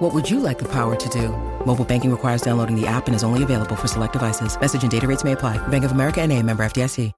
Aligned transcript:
What 0.00 0.14
would 0.14 0.30
you 0.30 0.40
like 0.40 0.58
the 0.58 0.68
power 0.72 0.96
to 0.96 1.08
do? 1.10 1.28
Mobile 1.66 1.84
banking 1.84 2.10
requires 2.10 2.40
downloading 2.40 2.74
the 2.74 2.86
app 2.86 3.06
and 3.06 3.14
is 3.14 3.22
only 3.22 3.42
available 3.42 3.76
for 3.76 3.86
select 3.86 4.14
devices. 4.14 4.58
Message 4.58 4.80
and 4.80 4.90
data 4.90 5.06
rates 5.06 5.24
may 5.24 5.32
apply. 5.32 5.58
Bank 5.68 5.84
of 5.84 5.92
America 5.92 6.22
and 6.22 6.32
a 6.32 6.42
member 6.42 6.62
FDIC. 6.64 7.12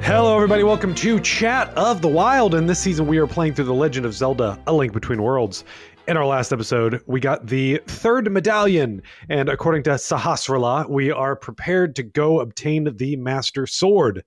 Hello, 0.00 0.34
everybody. 0.34 0.62
Welcome 0.62 0.94
to 0.94 1.20
Chat 1.20 1.68
of 1.76 2.00
the 2.00 2.08
Wild. 2.08 2.54
And 2.54 2.70
this 2.70 2.78
season, 2.78 3.06
we 3.06 3.18
are 3.18 3.26
playing 3.26 3.52
through 3.52 3.66
The 3.66 3.74
Legend 3.74 4.06
of 4.06 4.14
Zelda 4.14 4.58
A 4.66 4.72
Link 4.72 4.94
Between 4.94 5.20
Worlds. 5.20 5.62
In 6.08 6.16
our 6.16 6.24
last 6.24 6.52
episode, 6.52 7.02
we 7.06 7.18
got 7.18 7.48
the 7.48 7.80
third 7.88 8.30
medallion. 8.30 9.02
And 9.28 9.48
according 9.48 9.82
to 9.84 9.90
Sahasrahla, 9.90 10.88
we 10.88 11.10
are 11.10 11.34
prepared 11.34 11.96
to 11.96 12.04
go 12.04 12.38
obtain 12.38 12.96
the 12.96 13.16
Master 13.16 13.66
Sword. 13.66 14.22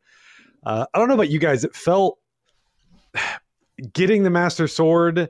Uh, 0.66 0.86
I 0.94 1.00
don't 1.00 1.08
know 1.08 1.14
about 1.14 1.30
you 1.30 1.40
guys. 1.40 1.64
It 1.64 1.74
felt 1.74 2.20
getting 3.94 4.24
the 4.24 4.30
Master 4.30 4.68
Sword 4.68 5.30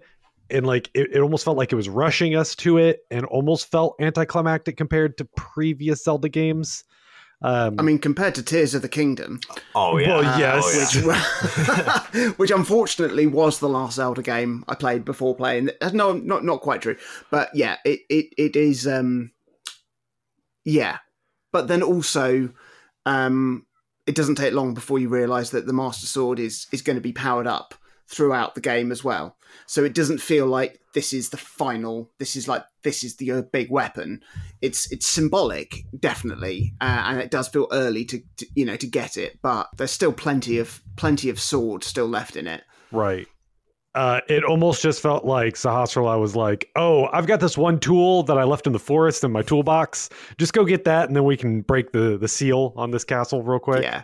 and 0.50 0.66
like 0.66 0.90
it, 0.96 1.12
it 1.14 1.20
almost 1.20 1.46
felt 1.46 1.56
like 1.56 1.72
it 1.72 1.76
was 1.76 1.88
rushing 1.88 2.36
us 2.36 2.56
to 2.56 2.80
it 2.80 3.02
and 3.12 3.26
almost 3.26 3.70
felt 3.70 3.96
anticlimactic 4.00 4.76
compared 4.76 5.20
to 5.20 5.26
previous 5.36 6.04
Zelda 6.04 6.30
games. 6.30 6.84
Um, 7.42 7.80
I 7.80 7.84
mean, 7.84 8.00
compared 8.00 8.36
to 8.36 8.44
Tears 8.44 8.74
of 8.74 8.82
the 8.82 8.90
Kingdom, 8.90 9.40
Oh 9.74 9.98
yeah. 9.98 10.10
Well, 10.18 10.36
Oh, 10.36 10.38
yes. 10.38 10.96
yeah. 10.96 12.26
which, 12.28 12.32
which 12.38 12.52
unfortunately 12.52 13.28
was 13.28 13.60
the 13.60 13.70
last 13.70 13.96
Zelda 13.96 14.22
game 14.22 14.66
I 14.68 14.76
played 14.76 15.06
before 15.06 15.36
playing. 15.36 15.70
uh, 15.80 15.92
No, 15.94 16.12
not 16.14 16.44
not 16.44 16.60
quite 16.60 16.82
true, 16.82 16.98
but 17.32 17.50
yeah, 17.54 17.78
it 17.86 18.02
it, 18.10 18.26
it 18.38 18.56
is. 18.58 18.86
Um, 18.86 19.32
yeah, 20.66 20.98
but 21.54 21.68
then 21.70 21.82
also, 21.82 22.50
um, 23.06 23.66
it 24.06 24.16
doesn't 24.16 24.36
take 24.36 24.54
long 24.54 24.74
before 24.74 25.00
you 25.00 25.08
realise 25.08 25.52
that 25.52 25.66
the 25.66 25.74
Master 25.74 26.08
Sword 26.08 26.40
is 26.40 26.68
is 26.74 26.82
going 26.82 26.98
to 26.98 27.02
be 27.02 27.14
powered 27.14 27.48
up 27.48 27.74
throughout 28.10 28.56
the 28.56 28.62
game 28.62 28.92
as 28.92 29.04
well. 29.04 29.38
So 29.66 29.84
it 29.84 29.94
doesn't 29.94 30.20
feel 30.20 30.46
like 30.48 30.80
this 30.94 31.14
is 31.14 31.30
the 31.30 31.38
final. 31.38 32.12
This 32.20 32.36
is 32.36 32.48
like 32.48 32.64
this 32.84 33.04
is 33.04 33.16
the 33.18 33.32
uh, 33.32 33.42
big 33.42 33.70
weapon. 33.70 34.22
It's 34.62 34.92
it's 34.92 35.08
symbolic, 35.08 35.86
definitely, 36.00 36.74
uh, 36.82 37.04
and 37.06 37.20
it 37.20 37.32
does 37.32 37.48
feel 37.48 37.68
early 37.72 38.06
to, 38.06 38.22
to 38.38 38.48
you 38.56 38.66
know 38.66 38.76
to 38.78 38.88
get 38.88 39.18
it. 39.18 39.40
But 39.42 39.70
there's 39.78 39.92
still 39.92 40.14
plenty 40.14 40.58
of 40.58 40.82
plenty 40.96 41.30
of 41.30 41.40
sword 41.40 41.84
still 41.84 42.08
left 42.08 42.36
in 42.36 42.48
it. 42.48 42.64
Right. 42.92 43.28
Uh, 43.96 44.22
it 44.30 44.44
almost 44.44 44.84
just 44.84 45.02
felt 45.02 45.26
like 45.26 45.56
Sahasrahla 45.56 46.20
was 46.20 46.36
like, 46.36 46.70
"Oh, 46.76 47.08
I've 47.12 47.26
got 47.26 47.40
this 47.40 47.58
one 47.58 47.80
tool 47.80 48.22
that 48.24 48.38
I 48.38 48.44
left 48.44 48.68
in 48.68 48.74
the 48.74 48.80
forest 48.80 49.24
in 49.24 49.32
my 49.32 49.42
toolbox. 49.42 50.10
Just 50.38 50.54
go 50.54 50.64
get 50.64 50.84
that, 50.86 51.08
and 51.08 51.16
then 51.16 51.24
we 51.24 51.36
can 51.36 51.62
break 51.62 51.92
the 51.92 52.18
the 52.18 52.28
seal 52.28 52.74
on 52.76 52.92
this 52.92 53.04
castle 53.04 53.42
real 53.42 53.60
quick." 53.60 53.82
Yeah, 53.82 54.04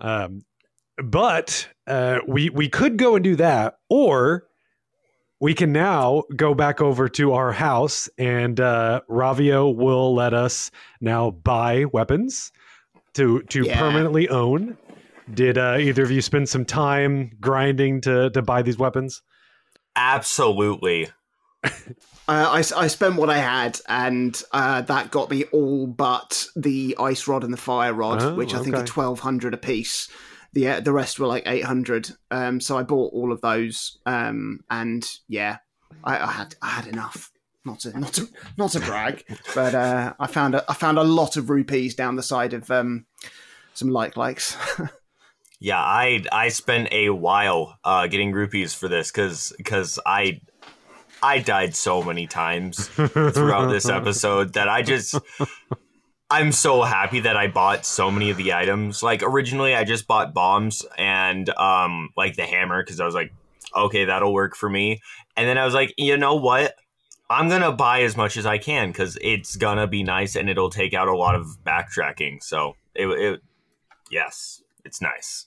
Um, 0.00 0.42
but 1.04 1.68
uh, 1.88 2.20
we 2.26 2.50
we 2.50 2.68
could 2.68 2.96
go 2.96 3.14
and 3.16 3.24
do 3.24 3.36
that, 3.36 3.78
or 3.88 4.44
we 5.40 5.54
can 5.54 5.72
now 5.72 6.24
go 6.36 6.54
back 6.54 6.80
over 6.80 7.08
to 7.08 7.32
our 7.32 7.52
house, 7.52 8.08
and 8.18 8.60
uh, 8.60 9.00
Ravio 9.08 9.74
will 9.74 10.14
let 10.14 10.34
us 10.34 10.70
now 11.00 11.30
buy 11.30 11.84
weapons 11.86 12.52
to 13.14 13.42
to 13.42 13.64
Yeah. 13.64 13.78
permanently 13.78 14.28
own. 14.28 14.76
Did 15.32 15.58
uh, 15.58 15.76
either 15.78 16.02
of 16.02 16.10
you 16.10 16.22
spend 16.22 16.48
some 16.48 16.64
time 16.64 17.32
grinding 17.40 18.00
to 18.02 18.30
to 18.30 18.42
buy 18.42 18.62
these 18.62 18.78
weapons? 18.78 19.22
Absolutely. 19.96 21.08
uh, 21.64 21.70
I 22.28 22.64
I 22.76 22.86
spent 22.86 23.16
what 23.16 23.30
I 23.30 23.38
had, 23.38 23.80
and 23.88 24.40
uh, 24.52 24.82
that 24.82 25.10
got 25.10 25.30
me 25.30 25.44
all 25.52 25.86
but 25.86 26.46
the 26.56 26.96
ice 26.98 27.26
rod 27.26 27.44
and 27.44 27.52
the 27.52 27.58
fire 27.58 27.92
rod, 27.92 28.22
Oh, 28.22 28.34
which 28.34 28.54
I 28.54 28.62
think 28.62 28.76
are 28.76 28.84
twelve 28.84 29.20
hundred 29.20 29.54
a 29.54 29.58
piece. 29.58 30.08
The 30.52 30.68
uh, 30.68 30.80
the 30.80 30.92
rest 30.92 31.18
were 31.18 31.26
like 31.26 31.44
eight 31.46 31.64
hundred. 31.64 32.10
Um, 32.30 32.60
so 32.60 32.78
I 32.78 32.82
bought 32.82 33.12
all 33.12 33.32
of 33.32 33.40
those. 33.40 33.98
Um, 34.06 34.60
and 34.70 35.06
yeah, 35.28 35.58
I, 36.04 36.18
I 36.18 36.32
had 36.32 36.54
I 36.62 36.68
had 36.68 36.86
enough. 36.86 37.30
Not 37.64 37.80
to 37.80 37.98
not 37.98 38.12
to 38.14 38.28
not 38.56 38.70
to 38.72 38.80
brag, 38.80 39.24
but 39.54 39.74
uh, 39.74 40.14
I 40.18 40.26
found 40.26 40.54
a, 40.54 40.64
I 40.70 40.74
found 40.74 40.98
a 40.98 41.04
lot 41.04 41.36
of 41.36 41.50
rupees 41.50 41.94
down 41.94 42.16
the 42.16 42.22
side 42.22 42.54
of 42.54 42.70
um, 42.70 43.04
some 43.74 43.90
like 43.90 44.16
likes. 44.16 44.56
Yeah, 45.60 45.80
I 45.80 46.22
I 46.30 46.50
spent 46.50 46.92
a 46.92 47.10
while 47.10 47.76
uh, 47.84 48.06
getting 48.06 48.32
rupees 48.32 48.74
for 48.74 48.86
this 48.86 49.10
because 49.10 49.52
because 49.56 49.98
I 50.06 50.40
I 51.20 51.40
died 51.40 51.74
so 51.74 52.02
many 52.02 52.26
times 52.28 52.86
throughout 52.88 53.66
this 53.68 53.88
episode 53.88 54.52
that 54.52 54.68
I 54.68 54.82
just 54.82 55.18
I'm 56.30 56.52
so 56.52 56.82
happy 56.82 57.20
that 57.20 57.36
I 57.36 57.46
bought 57.46 57.86
so 57.86 58.10
many 58.10 58.30
of 58.30 58.36
the 58.36 58.52
items. 58.52 59.02
Like 59.02 59.22
originally, 59.22 59.74
I 59.74 59.84
just 59.84 60.06
bought 60.06 60.34
bombs 60.34 60.84
and 60.96 61.48
um 61.50 62.10
like 62.16 62.36
the 62.36 62.44
hammer 62.44 62.82
because 62.82 63.00
I 63.00 63.06
was 63.06 63.14
like, 63.14 63.32
okay, 63.74 64.04
that'll 64.04 64.32
work 64.32 64.54
for 64.54 64.68
me. 64.68 65.00
And 65.36 65.48
then 65.48 65.56
I 65.56 65.64
was 65.64 65.74
like, 65.74 65.94
you 65.96 66.16
know 66.16 66.34
what? 66.34 66.74
I'm 67.30 67.48
gonna 67.48 67.72
buy 67.72 68.02
as 68.02 68.16
much 68.16 68.36
as 68.36 68.46
I 68.46 68.58
can 68.58 68.90
because 68.90 69.16
it's 69.22 69.56
gonna 69.56 69.86
be 69.86 70.02
nice 70.02 70.36
and 70.36 70.50
it'll 70.50 70.70
take 70.70 70.94
out 70.94 71.08
a 71.08 71.16
lot 71.16 71.34
of 71.34 71.46
backtracking. 71.64 72.42
So 72.42 72.76
it, 72.94 73.06
it 73.06 73.40
yes, 74.10 74.62
it's 74.84 75.00
nice. 75.00 75.46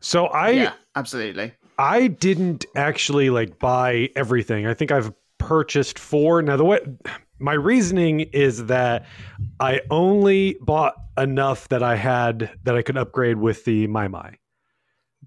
So 0.00 0.26
I 0.26 0.50
yeah, 0.50 0.72
absolutely. 0.96 1.52
I 1.78 2.08
didn't 2.08 2.66
actually 2.74 3.30
like 3.30 3.58
buy 3.58 4.10
everything. 4.16 4.66
I 4.66 4.74
think 4.74 4.92
I've 4.92 5.12
purchased 5.38 5.98
four. 5.98 6.42
Now 6.42 6.56
the 6.56 6.64
way 6.64 6.80
my 7.40 7.54
reasoning 7.54 8.20
is 8.20 8.66
that 8.66 9.06
I 9.58 9.80
only 9.90 10.56
bought 10.60 10.94
enough 11.18 11.68
that 11.70 11.82
I 11.82 11.96
had 11.96 12.50
that 12.64 12.76
I 12.76 12.82
could 12.82 12.96
upgrade 12.96 13.38
with 13.38 13.64
the 13.64 13.86
Maiamai. 13.88 14.34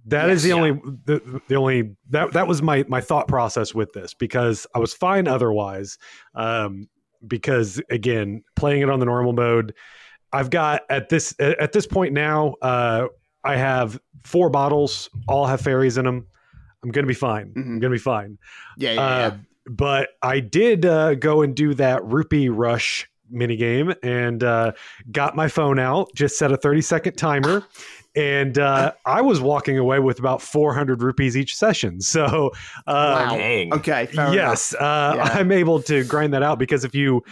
That 0.06 0.29
is 0.29 0.44
Yes, 0.44 0.44
the 0.44 0.50
yeah. 0.50 0.56
only 0.56 0.72
the, 1.06 1.41
the 1.47 1.56
only 1.56 1.96
that 2.09 2.34
that 2.34 2.47
was 2.47 2.62
my 2.62 2.84
my 2.88 3.00
thought 3.01 3.28
process 3.28 3.74
with 3.74 3.94
this 3.94 4.13
because 4.13 4.68
I 4.75 4.79
was 4.79 4.94
fine 4.94 5.28
otherwise. 5.28 5.97
Um, 6.35 6.88
because 7.25 7.81
again, 7.90 8.44
playing 8.56 8.81
it 8.81 8.90
on 8.90 9.00
the 9.00 9.06
normal 9.06 9.31
mode, 9.34 9.74
I've 10.34 10.50
got 10.50 10.81
at 10.90 11.07
this 11.09 11.34
at 11.40 11.72
this 11.72 11.88
point 11.88 12.13
now, 12.13 12.56
uh, 12.62 13.07
I 13.45 13.56
have 13.56 13.97
four 14.25 14.50
bottles, 14.50 15.09
all 15.28 15.45
have 15.45 15.62
fairies 15.62 15.97
in 15.97 16.06
them. 16.06 16.28
I'm 16.84 16.91
gonna 16.91 17.07
be 17.07 17.13
fine. 17.13 17.53
I'm 17.56 17.63
Mhm. 17.63 17.81
gonna 17.81 17.94
be 17.94 17.97
fine. 17.97 18.38
Yeah, 18.78 18.91
yeah, 18.94 19.01
Uh, 19.01 19.18
yeah. 19.18 19.38
But 19.66 20.09
I 20.22 20.40
did 20.40 20.85
uh, 20.85 21.16
go 21.16 21.41
and 21.41 21.56
do 21.56 21.74
that 21.75 22.03
rupee 22.03 22.50
rush 22.50 23.09
minigame 23.34 23.96
and 24.03 24.44
uh, 24.44 24.74
got 25.12 25.35
my 25.35 25.47
phone 25.47 25.79
out, 25.79 26.13
just 26.13 26.38
set 26.38 26.51
a 26.51 26.57
30 26.57 26.81
second 26.81 27.13
timer. 27.13 27.63
And 28.16 28.59
uh, 28.59 28.94
I 29.06 29.22
was 29.22 29.41
walking 29.41 29.79
away 29.79 29.97
with 29.97 30.19
about 30.19 30.41
400 30.41 31.01
rupees 31.01 31.35
each 31.35 31.56
session. 31.56 32.00
So, 32.01 32.51
uh, 32.85 33.25
Wow. 33.31 33.35
Okay, 33.74 34.07
yes, 34.13 34.75
uh, 34.75 35.13
Yeah. 35.16 35.24
I'm 35.24 35.51
able 35.51 35.81
to 35.84 36.03
grind 36.03 36.34
that 36.34 36.44
out 36.44 36.59
because 36.59 36.84
if 36.84 36.94
you 36.94 37.24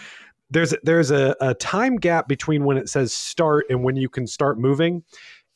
there's 0.50 0.74
there's 0.84 1.12
a, 1.12 1.36
a 1.40 1.54
time 1.54 1.96
gap 1.96 2.28
between 2.28 2.66
when 2.66 2.78
it 2.78 2.90
says 2.90 3.14
start 3.14 3.66
and 3.70 3.84
when 3.84 3.96
you 3.96 4.10
can 4.10 4.28
start 4.28 4.60
moving. 4.60 5.04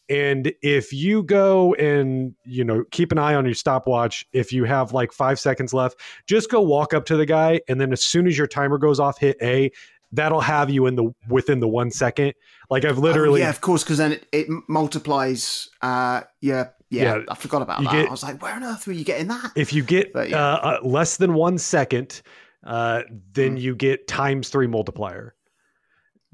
And 0.09 0.53
if 0.61 0.93
you 0.93 1.23
go 1.23 1.73
and 1.75 2.33
you 2.45 2.63
know 2.63 2.83
keep 2.91 3.11
an 3.11 3.17
eye 3.17 3.33
on 3.35 3.45
your 3.45 3.55
stopwatch, 3.55 4.25
if 4.33 4.53
you 4.53 4.63
have 4.65 4.93
like 4.93 5.11
five 5.11 5.39
seconds 5.39 5.73
left, 5.73 5.99
just 6.27 6.49
go 6.51 6.61
walk 6.61 6.93
up 6.93 7.05
to 7.05 7.17
the 7.17 7.25
guy, 7.25 7.61
and 7.67 7.81
then 7.81 7.91
as 7.91 8.03
soon 8.03 8.27
as 8.27 8.37
your 8.37 8.47
timer 8.47 8.77
goes 8.77 8.99
off, 8.99 9.17
hit 9.19 9.37
A. 9.41 9.71
That'll 10.11 10.39
have 10.39 10.69
you 10.69 10.85
in 10.85 10.95
the 10.95 11.13
within 11.27 11.59
the 11.59 11.67
one 11.67 11.91
second. 11.91 12.35
Like 12.69 12.85
I've 12.85 12.99
literally, 12.99 13.41
Oh, 13.41 13.45
yeah, 13.45 13.49
of 13.49 13.59
course, 13.59 13.83
because 13.83 13.97
then 13.97 14.13
it, 14.13 14.25
it 14.31 14.47
multiplies. 14.69 15.67
Uh, 15.81 16.21
yeah, 16.39 16.67
yeah, 16.89 17.15
Yeah, 17.17 17.21
I 17.27 17.35
forgot 17.35 17.61
about 17.61 17.83
that. 17.83 17.91
get- 17.91 18.07
I 18.07 18.11
was 18.11 18.23
like, 18.23 18.41
where 18.41 18.53
on 18.53 18.63
earth 18.63 18.87
were 18.87 18.93
you 18.93 19.03
getting 19.03 19.27
that? 19.27 19.51
if 19.55 19.73
you 19.73 19.83
get 19.83 20.13
But, 20.13 20.29
yeah. 20.29 20.37
uh, 20.37 20.77
uh, 20.83 20.87
less 20.87 21.17
than 21.17 21.33
one 21.33 21.57
second, 21.57 22.21
uh, 22.63 23.01
then 23.33 23.57
Mm. 23.57 23.61
you 23.61 23.75
get 23.75 24.07
times 24.07 24.47
three 24.49 24.67
multiplier. 24.67 25.35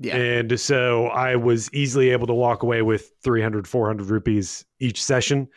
Yeah, 0.01 0.15
And 0.15 0.59
so 0.59 1.07
I 1.07 1.35
was 1.35 1.69
easily 1.73 2.09
able 2.09 2.27
to 2.27 2.33
walk 2.33 2.63
away 2.63 2.81
with 2.81 3.11
300, 3.23 3.67
400 3.67 4.09
rupees 4.09 4.65
each 4.79 5.03
session. 5.03 5.47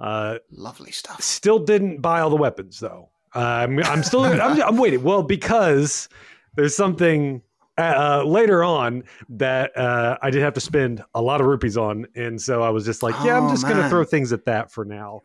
Uh, 0.00 0.38
lovely 0.50 0.90
stuff. 0.90 1.20
still 1.22 1.58
didn't 1.60 2.00
buy 2.00 2.20
all 2.20 2.30
the 2.30 2.36
weapons 2.36 2.80
though. 2.80 3.10
Uh, 3.34 3.38
I'm, 3.38 3.78
I'm 3.84 4.02
still, 4.02 4.24
I'm, 4.24 4.60
I'm 4.62 4.76
waiting. 4.76 5.02
Well, 5.02 5.22
because 5.22 6.08
there's 6.56 6.74
something 6.76 7.40
uh, 7.78 8.22
later 8.26 8.62
on 8.64 9.04
that 9.30 9.74
uh, 9.78 10.18
I 10.20 10.30
did 10.30 10.42
have 10.42 10.52
to 10.54 10.60
spend 10.60 11.02
a 11.14 11.22
lot 11.22 11.40
of 11.40 11.46
rupees 11.46 11.76
on, 11.78 12.06
and 12.14 12.38
so 12.40 12.62
I 12.62 12.68
was 12.70 12.84
just 12.84 13.02
like, 13.02 13.14
yeah, 13.24 13.38
I'm 13.38 13.44
Oh, 13.46 13.50
just 13.50 13.66
gonna 13.66 13.88
throw 13.88 14.04
things 14.04 14.32
at 14.34 14.44
that 14.44 14.70
for 14.70 14.84
now. 14.84 15.22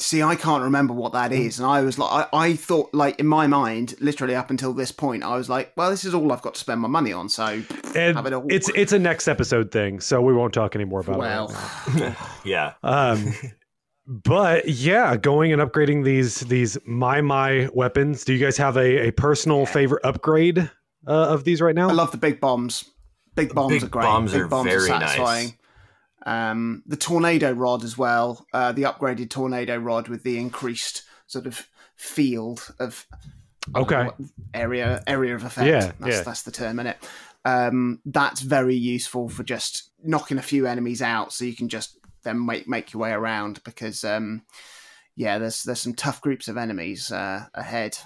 See, 0.00 0.22
I 0.22 0.36
can't 0.36 0.62
remember 0.62 0.94
what 0.94 1.12
that 1.14 1.32
is, 1.32 1.58
and 1.58 1.66
I 1.68 1.80
was 1.82 1.98
like, 1.98 2.28
I, 2.32 2.36
I 2.46 2.54
thought, 2.54 2.94
like 2.94 3.18
in 3.18 3.26
my 3.26 3.48
mind, 3.48 3.96
literally 4.00 4.36
up 4.36 4.48
until 4.48 4.72
this 4.72 4.92
point, 4.92 5.24
I 5.24 5.36
was 5.36 5.48
like, 5.48 5.72
well, 5.76 5.90
this 5.90 6.04
is 6.04 6.14
all 6.14 6.30
I've 6.32 6.40
got 6.40 6.54
to 6.54 6.60
spend 6.60 6.80
my 6.80 6.86
money 6.86 7.12
on. 7.12 7.28
So, 7.28 7.62
And 7.96 8.16
Have 8.16 8.26
it 8.26 8.32
all. 8.32 8.46
it's 8.48 8.68
it's 8.76 8.92
a 8.92 8.98
next 8.98 9.26
episode 9.26 9.72
thing, 9.72 9.98
so 9.98 10.22
we 10.22 10.32
won't 10.32 10.54
talk 10.54 10.76
anymore 10.76 11.00
about 11.00 11.18
well, 11.18 11.50
it. 11.88 12.00
right 12.00 12.16
Yeah. 12.44 12.74
Um, 12.84 13.34
but 14.06 14.68
yeah, 14.68 15.16
going 15.16 15.52
and 15.52 15.60
upgrading 15.60 16.04
these 16.04 16.40
these 16.40 16.78
my 16.86 17.20
my 17.20 17.68
weapons. 17.74 18.24
Do 18.24 18.32
you 18.32 18.38
guys 18.44 18.56
have 18.56 18.76
a, 18.76 19.08
a 19.08 19.10
personal 19.10 19.66
favorite 19.66 20.04
upgrade 20.04 20.58
uh, 20.60 20.70
of 21.06 21.42
these 21.44 21.60
right 21.60 21.74
now? 21.74 21.88
I 21.90 21.92
love 21.92 22.12
the 22.12 22.18
big 22.18 22.40
bombs. 22.40 22.84
Big 23.34 23.52
bombs 23.54 23.72
Big 23.72 23.82
are 23.84 23.88
great. 23.88 24.02
bombs 24.02 24.32
big 24.32 24.42
are 24.42 24.48
bombs 24.48 24.68
very 24.70 24.90
are 24.90 25.00
nice. 25.00 25.52
Um, 26.28 26.82
the 26.86 26.96
tornado 26.96 27.52
rod 27.52 27.84
as 27.84 27.96
well. 27.96 28.46
Uh, 28.52 28.72
the 28.72 28.82
upgraded 28.82 29.30
tornado 29.30 29.78
rod 29.78 30.08
with 30.08 30.22
the 30.24 30.38
increased 30.38 31.04
sort 31.26 31.46
of 31.46 31.66
field 31.96 32.74
of 32.78 33.06
don't 33.74 33.90
know 33.90 33.96
Okay. 33.96 34.10
area 34.54 35.02
area 35.06 35.34
of 35.34 35.44
effect. 35.44 35.66
Yeah, 35.66 35.92
that's, 36.00 36.16
yeah. 36.16 36.22
that's 36.22 36.42
the 36.42 36.50
term 36.50 36.78
in 36.80 36.86
it. 36.86 36.98
Um, 37.44 38.00
that's 38.04 38.40
very 38.40 38.76
useful 38.76 39.28
for 39.28 39.42
just 39.42 39.90
knocking 40.02 40.38
a 40.38 40.42
few 40.42 40.66
enemies 40.66 41.02
out, 41.02 41.32
so 41.32 41.44
you 41.44 41.54
can 41.54 41.68
just 41.68 41.98
then 42.24 42.44
make 42.44 42.68
make 42.68 42.92
your 42.92 43.00
way 43.02 43.12
around 43.12 43.62
because 43.64 44.04
um, 44.04 44.42
yeah, 45.16 45.38
there's 45.38 45.62
there's 45.62 45.80
some 45.80 45.94
tough 45.94 46.20
groups 46.20 46.48
of 46.48 46.56
enemies 46.56 47.10
uh, 47.10 47.46
ahead. 47.54 47.98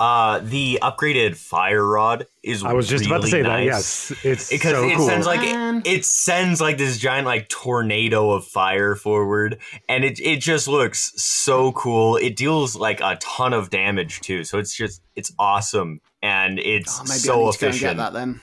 Uh, 0.00 0.40
the 0.42 0.78
upgraded 0.82 1.36
fire 1.36 1.86
rod 1.86 2.26
is. 2.42 2.64
I 2.64 2.72
was 2.72 2.88
just 2.88 3.06
about 3.06 3.22
to 3.22 3.28
really 3.28 3.30
say 3.30 3.42
that. 3.42 3.48
nice. 3.48 4.10
Yes, 4.10 4.24
it's 4.24 4.50
because 4.50 4.72
so 4.72 4.88
it 4.88 4.96
cool. 4.96 5.06
sends 5.06 5.24
like 5.26 5.40
it, 5.42 5.86
it 5.86 6.04
sends 6.04 6.60
like 6.60 6.78
this 6.78 6.98
giant 6.98 7.26
like 7.26 7.48
tornado 7.48 8.32
of 8.32 8.44
fire 8.44 8.96
forward 8.96 9.60
and 9.88 10.04
it 10.04 10.18
it 10.20 10.40
just 10.40 10.66
looks 10.66 11.12
so 11.16 11.70
cool 11.72 12.16
it 12.16 12.34
deals 12.34 12.74
like 12.74 13.00
a 13.00 13.16
ton 13.20 13.52
of 13.52 13.70
damage 13.70 14.20
too 14.20 14.42
so 14.42 14.58
it's 14.58 14.74
just 14.74 15.00
it's 15.14 15.32
awesome 15.38 16.00
and 16.22 16.58
it's 16.58 16.98
Oh, 17.00 17.04
maybe 17.04 17.12
I 17.12 17.16
so 17.16 17.16
need 17.16 17.22
to 17.22 17.28
go 17.28 17.46
and 17.46 17.54
efficient 17.54 17.90
get 17.90 17.96
that 17.98 18.12
then. 18.12 18.40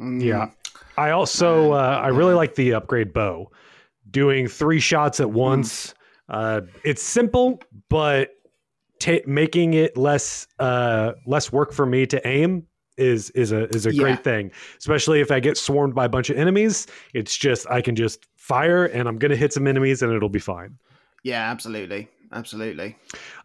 Mm. 0.00 0.22
Yeah. 0.24 0.50
I 0.96 1.10
also 1.10 1.72
uh, 1.72 2.00
I 2.02 2.08
really 2.08 2.34
like 2.34 2.56
the 2.56 2.74
upgrade 2.74 3.12
bow. 3.12 3.50
Doing 4.10 4.48
three 4.48 4.80
shots 4.80 5.20
at 5.20 5.30
once. 5.30 5.94
Uh, 6.28 6.62
it's 6.84 7.02
simple, 7.02 7.60
but 7.88 8.30
ta 9.00 9.18
making 9.26 9.74
it 9.74 9.96
less 9.96 10.46
uh, 10.60 11.12
less 11.26 11.50
work 11.50 11.72
for 11.72 11.84
me 11.86 12.06
to 12.06 12.24
aim 12.26 12.66
is 12.96 13.30
is 13.30 13.50
a 13.50 13.68
is 13.74 13.86
a 13.86 13.94
Yeah. 13.94 14.02
great 14.02 14.22
thing. 14.22 14.52
Especially 14.78 15.20
if 15.20 15.30
I 15.32 15.40
get 15.40 15.56
swarmed 15.56 15.94
by 15.94 16.04
a 16.04 16.08
bunch 16.08 16.30
of 16.30 16.36
enemies, 16.36 16.86
it's 17.14 17.36
just 17.36 17.66
I 17.70 17.80
can 17.80 17.96
just 17.96 18.26
fire 18.36 18.84
and 18.84 19.08
I'm 19.08 19.18
gonna 19.18 19.36
hit 19.36 19.52
some 19.52 19.66
enemies 19.66 20.02
and 20.02 20.12
it'll 20.12 20.28
be 20.28 20.38
fine. 20.38 20.76
Yeah, 21.22 21.50
absolutely, 21.50 22.08
absolutely. 22.32 22.96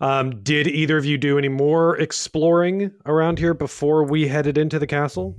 Um, 0.02 0.42
did 0.44 0.68
either 0.68 0.98
of 0.98 1.06
you 1.06 1.18
do 1.18 1.38
any 1.38 1.50
more 1.50 1.98
exploring 1.98 2.92
around 3.06 3.40
here 3.40 3.54
before 3.54 4.04
we 4.04 4.28
headed 4.28 4.58
into 4.58 4.78
the 4.80 4.88
castle? 4.88 5.38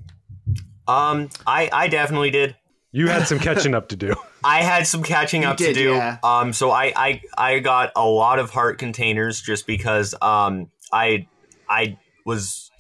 um 0.89 1.29
i 1.47 1.69
i 1.73 1.89
definitely 1.89 2.31
did 2.31 2.55
You 2.93 3.09
had 3.09 3.27
some 3.27 3.39
catching 3.49 3.75
up 3.75 3.89
to 3.89 3.97
do. 3.97 4.15
I 4.47 4.63
had 4.63 4.87
some 4.87 5.03
catching 5.03 5.45
up 5.45 5.57
did, 5.57 5.75
to 5.75 5.83
do. 5.83 5.91
yeah. 5.91 6.19
Um, 6.23 6.53
so 6.53 6.71
I, 6.71 6.93
I 6.95 7.23
I 7.37 7.59
got 7.59 7.91
a 7.97 8.07
lot 8.07 8.39
of 8.39 8.51
heart 8.51 8.79
containers 8.79 9.41
just 9.43 9.67
because 9.67 10.15
um 10.23 10.71
I 10.93 11.27
I 11.69 11.99
was 12.25 12.71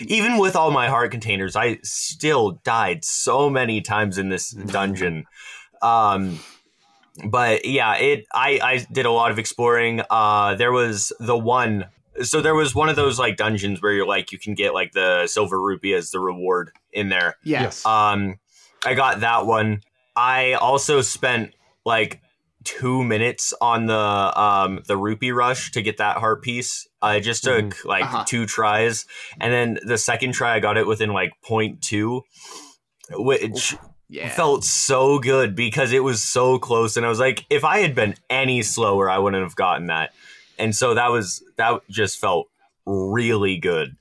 even 0.00 0.38
with 0.38 0.56
all 0.56 0.70
my 0.70 0.88
heart 0.88 1.10
containers, 1.10 1.56
I 1.56 1.78
still 1.82 2.60
died 2.64 3.04
so 3.04 3.50
many 3.50 3.80
times 3.80 4.18
in 4.18 4.28
this 4.28 4.50
dungeon. 4.66 5.26
Um, 5.82 6.38
but 7.24 7.66
yeah, 7.66 7.96
it 7.96 8.26
I 8.32 8.60
I 8.62 8.86
did 8.90 9.06
a 9.06 9.10
lot 9.10 9.30
of 9.30 9.38
exploring. 9.38 10.02
Uh, 10.08 10.54
there 10.54 10.72
was 10.72 11.12
the 11.20 11.36
one. 11.36 11.86
So 12.22 12.40
there 12.40 12.54
was 12.54 12.74
one 12.74 12.88
of 12.88 12.96
those 12.96 13.18
like 13.18 13.36
dungeons 13.36 13.80
where 13.82 13.92
you're 13.92 14.06
like 14.06 14.32
you 14.32 14.38
can 14.38 14.54
get 14.54 14.74
like 14.74 14.92
the 14.92 15.26
silver 15.26 15.60
rupee 15.60 15.94
as 15.94 16.10
the 16.10 16.20
reward 16.20 16.72
in 16.92 17.08
there. 17.08 17.36
Yes. 17.44 17.84
Um, 17.84 18.38
I 18.84 18.94
got 18.94 19.20
that 19.20 19.46
one. 19.46 19.82
I 20.20 20.52
also 20.54 21.00
spent 21.00 21.54
like 21.86 22.20
two 22.62 23.02
minutes 23.02 23.54
on 23.60 23.86
the 23.86 23.96
um 23.96 24.80
the 24.86 24.96
rupee 24.96 25.32
rush 25.32 25.70
to 25.72 25.80
get 25.82 25.96
that 25.96 26.18
heart 26.18 26.42
piece. 26.42 26.86
I 27.00 27.20
just 27.20 27.42
took 27.42 27.84
like 27.86 28.04
Uh-huh. 28.04 28.24
two 28.26 28.44
tries, 28.44 29.06
and 29.40 29.50
then 29.52 29.78
the 29.82 29.96
second 29.96 30.32
try 30.32 30.54
I 30.56 30.60
got 30.60 30.76
it 30.76 30.86
within 30.86 31.10
like 31.14 31.32
0.2, 31.48 32.20
which 33.12 33.74
Yeah. 34.08 34.28
felt 34.28 34.64
so 34.64 35.18
good 35.18 35.54
because 35.56 35.92
it 35.92 36.02
was 36.04 36.22
so 36.22 36.58
close. 36.58 36.96
And 36.98 37.06
I 37.06 37.08
was 37.08 37.20
like, 37.20 37.46
if 37.48 37.64
I 37.64 37.78
had 37.78 37.94
been 37.94 38.14
any 38.28 38.60
slower, 38.62 39.08
I 39.08 39.18
wouldn't 39.18 39.42
have 39.42 39.56
gotten 39.56 39.86
that. 39.86 40.10
And 40.58 40.76
so 40.76 40.92
that 40.94 41.10
was 41.10 41.42
that 41.56 41.80
just 41.88 42.18
felt 42.18 42.48
really 42.84 43.56
good. 43.56 43.96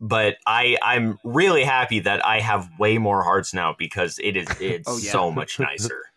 But 0.00 0.36
I 0.46 0.76
I'm 0.82 1.18
really 1.24 1.64
happy 1.64 2.00
that 2.00 2.24
I 2.24 2.40
have 2.40 2.68
way 2.78 2.98
more 2.98 3.22
hearts 3.22 3.52
now 3.52 3.74
because 3.78 4.18
it 4.22 4.36
is 4.36 4.48
it's 4.60 4.88
Oh, 4.88 4.96
yeah. 4.96 5.10
so 5.12 5.30
much 5.30 5.58
nicer. 5.60 6.02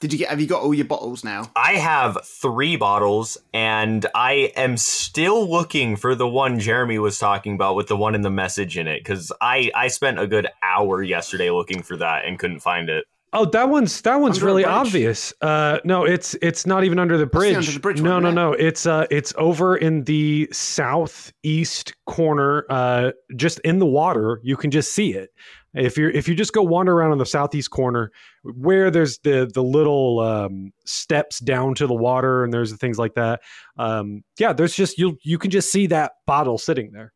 Did 0.00 0.12
you 0.12 0.18
get? 0.18 0.30
Have 0.30 0.40
you 0.40 0.48
got 0.48 0.62
all 0.62 0.74
your 0.74 0.84
bottles 0.84 1.22
now? 1.22 1.52
I 1.54 1.74
have 1.74 2.18
three 2.24 2.74
bottles, 2.74 3.38
and 3.54 4.04
I 4.16 4.52
am 4.56 4.76
still 4.76 5.48
looking 5.48 5.94
for 5.94 6.16
the 6.16 6.26
one 6.26 6.58
Jeremy 6.58 6.98
was 6.98 7.20
talking 7.20 7.54
about 7.54 7.76
with 7.76 7.86
the 7.86 7.96
one 7.96 8.16
in 8.16 8.22
the 8.22 8.30
message 8.30 8.76
in 8.76 8.88
it 8.88 8.98
because 8.98 9.30
I 9.40 9.70
I 9.76 9.86
spent 9.86 10.18
a 10.18 10.26
good 10.26 10.48
hour 10.60 11.04
yesterday 11.04 11.50
looking 11.50 11.84
for 11.84 11.96
that 11.98 12.24
and 12.24 12.36
couldn't 12.36 12.60
find 12.60 12.90
it. 12.90 13.04
Oh, 13.34 13.46
that 13.46 13.70
one's 13.70 13.98
that 14.02 14.16
one's 14.16 14.36
Under 14.36 14.46
really 14.46 14.64
obvious. 14.64 15.32
Uh, 15.40 15.78
no, 15.84 16.04
it's 16.04 16.34
it's 16.42 16.66
not 16.66 16.84
even 16.84 16.98
under 16.98 17.16
the 17.16 17.24
the 17.24 17.30
bridge. 17.30 17.56
under 17.56 17.72
the 17.72 17.80
bridge 17.80 18.02
no, 18.02 18.14
one, 18.14 18.22
no, 18.24 18.28
yeah. 18.28 18.34
no. 18.34 18.52
It's 18.52 18.84
uh, 18.84 19.06
it's 19.10 19.32
over 19.38 19.76
in 19.76 20.04
the 20.04 20.48
southeast 20.52 21.94
corner, 22.04 22.66
uh, 22.68 23.12
just 23.34 23.58
in 23.60 23.78
the 23.78 23.86
water. 23.86 24.38
You 24.42 24.56
can 24.56 24.70
just 24.70 24.92
see 24.92 25.14
it. 25.14 25.30
If 25.74 25.96
you're 25.96 26.10
if 26.10 26.28
you 26.28 26.34
just 26.34 26.52
go 26.52 26.62
wander 26.62 26.92
around 26.92 27.12
on 27.12 27.18
the 27.18 27.24
southeast 27.24 27.70
corner, 27.70 28.10
where 28.42 28.90
there's 28.90 29.18
the 29.20 29.50
the 29.52 29.62
little 29.62 30.20
um, 30.20 30.72
steps 30.84 31.38
down 31.38 31.74
to 31.76 31.86
the 31.86 31.94
water, 31.94 32.44
and 32.44 32.52
there's 32.52 32.70
the 32.70 32.76
things 32.76 32.98
like 32.98 33.14
that. 33.14 33.40
Um, 33.78 34.24
yeah, 34.38 34.52
there's 34.52 34.74
just 34.74 34.98
you 34.98 35.16
you 35.22 35.38
can 35.38 35.50
just 35.50 35.72
see 35.72 35.86
that 35.86 36.12
bottle 36.26 36.58
sitting 36.58 36.92
there. 36.92 37.14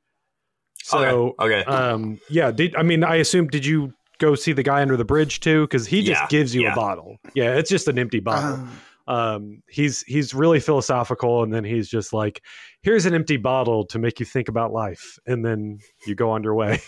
So 0.82 1.34
okay, 1.40 1.60
okay. 1.60 1.64
um, 1.64 2.18
yeah, 2.30 2.50
did 2.50 2.74
I 2.74 2.82
mean 2.82 3.04
I 3.04 3.16
assume 3.16 3.48
did 3.48 3.66
you 3.66 3.92
go 4.18 4.34
see 4.34 4.52
the 4.52 4.62
guy 4.62 4.82
under 4.82 4.96
the 4.96 5.04
bridge 5.04 5.40
too? 5.40 5.62
Because 5.62 5.86
he 5.86 6.02
just 6.02 6.20
Yeah, 6.22 6.28
gives 6.28 6.54
you 6.54 6.62
yeah. 6.62 6.72
a 6.72 6.76
bottle. 6.76 7.16
Yeah, 7.34 7.54
it's 7.54 7.70
just 7.70 7.88
an 7.88 7.98
empty 7.98 8.20
bottle. 8.20 8.54
Um, 8.54 8.80
Um, 9.08 9.62
he's 9.68 10.02
he's 10.02 10.34
really 10.34 10.58
philosophical, 10.58 11.44
and 11.44 11.54
then 11.54 11.62
he's 11.62 11.88
just 11.88 12.12
like, 12.12 12.42
"Here's 12.82 13.06
an 13.06 13.14
empty 13.14 13.36
bottle 13.36 13.86
to 13.86 14.00
make 14.00 14.18
you 14.18 14.26
think 14.26 14.48
about 14.48 14.72
life," 14.72 15.16
and 15.26 15.44
then 15.44 15.78
you 16.08 16.16
go 16.16 16.30
on 16.30 16.42
your 16.42 16.56
way. 16.56 16.80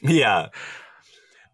yeah. 0.00 0.50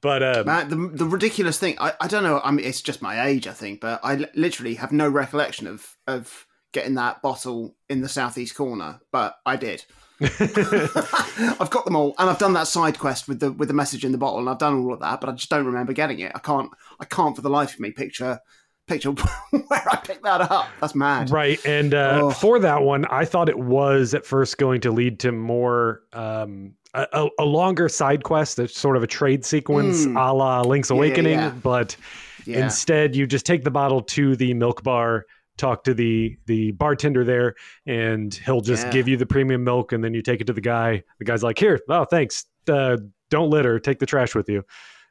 but 0.03 0.23
um, 0.23 0.45
man, 0.47 0.69
the 0.69 0.77
the 0.99 1.07
ridiculous 1.07 1.59
thing. 1.59 1.77
I, 1.81 1.95
I 1.99 2.09
don't 2.09 2.23
know. 2.23 2.43
I 2.45 2.51
mean, 2.51 2.67
it's 2.67 2.83
just 2.83 3.01
my 3.01 3.27
age, 3.27 3.47
I 3.47 3.53
think, 3.53 3.81
but 3.81 4.01
I 4.05 4.27
literally 4.35 4.75
have 4.75 4.93
no 4.93 5.09
recollection 5.09 5.67
of 5.67 5.97
of 6.07 6.47
getting 6.73 6.97
that 6.97 7.23
bottle 7.23 7.75
in 7.89 8.03
the 8.03 8.09
southeast 8.11 8.55
corner, 8.55 9.01
but 9.13 9.37
I 9.47 9.57
did. 9.57 9.87
I've 11.61 11.71
got 11.71 11.85
them 11.85 11.97
all, 11.97 12.15
and 12.19 12.29
I've 12.31 12.39
done 12.39 12.55
that 12.55 12.67
side 12.69 12.99
quest 12.99 13.29
with 13.29 13.41
the 13.41 13.53
with 13.53 13.69
the 13.69 13.75
message 13.75 14.05
in 14.05 14.13
the 14.13 14.19
bottle, 14.19 14.39
and 14.39 14.49
I've 14.49 14.59
done 14.59 14.79
all 14.85 14.93
of 14.93 15.01
that, 15.01 15.21
but 15.21 15.29
I 15.31 15.33
just 15.33 15.51
don't 15.51 15.67
remember 15.67 15.93
getting 15.93 16.21
it. 16.21 16.33
I 16.35 16.39
can't. 16.39 16.71
I 17.01 17.05
can't 17.05 17.37
for 17.37 17.43
the 17.43 17.51
life 17.51 17.75
of 17.75 17.81
me 17.81 17.91
picture 17.91 18.41
picture 18.87 19.11
where 19.51 19.83
I 19.91 19.97
picked 19.97 20.23
that 20.23 20.41
up. 20.43 20.69
That's 20.81 20.95
mad. 20.95 21.31
Right. 21.31 21.59
And 21.67 21.93
uh, 21.93 22.21
Oh. 22.23 22.31
for 22.31 22.61
that 22.61 22.83
one, 22.83 23.05
I 23.07 23.25
thought 23.25 23.49
it 23.49 23.59
was 23.59 24.15
at 24.15 24.25
first 24.25 24.59
going 24.59 24.81
to 24.83 24.93
lead 24.93 25.19
to 25.21 25.33
more, 25.33 26.03
um, 26.13 26.75
a, 26.95 27.05
a- 27.13 27.31
a 27.41 27.45
longer 27.45 27.89
side 27.89 28.23
quest, 28.23 28.59
that's 28.59 28.79
sort 28.79 28.97
of 28.97 29.03
a 29.03 29.09
trade 29.09 29.45
sequence 29.45 30.07
Mm. 30.07 30.17
a 30.17 30.33
la 30.33 30.61
Link's 30.63 30.89
Yeah, 30.91 30.95
yeah, 30.95 30.99
Awakening. 30.99 31.33
yeah. 31.41 31.51
But 31.51 31.97
Yeah. 32.45 32.63
instead, 32.63 33.17
you 33.17 33.27
just 33.27 33.45
take 33.45 33.65
the 33.65 33.73
bottle 33.73 34.03
to 34.03 34.37
the 34.37 34.55
milk 34.55 34.85
bar, 34.85 35.25
talk 35.57 35.85
to 35.85 35.95
the, 35.95 36.37
the 36.47 36.73
bartender 36.73 37.25
there, 37.25 37.55
and 37.87 38.33
he'll 38.35 38.61
just 38.61 38.87
Yeah. 38.87 38.93
give 38.93 39.09
you 39.09 39.17
the 39.17 39.27
premium 39.27 39.65
milk. 39.65 39.93
And 39.93 40.03
then 40.05 40.15
you 40.15 40.23
take 40.23 40.41
it 40.41 40.47
to 40.49 40.53
the 40.53 40.61
guy. 40.61 41.03
The 41.19 41.25
guy's 41.25 41.43
like, 41.43 41.59
Here, 41.59 41.81
oh, 41.89 42.05
thanks. 42.05 42.45
Uh, 42.69 42.97
don't 43.31 43.51
litter. 43.51 43.79
Take 43.79 43.99
the 43.99 44.07
trash 44.07 44.35
with 44.35 44.49
you. 44.49 44.65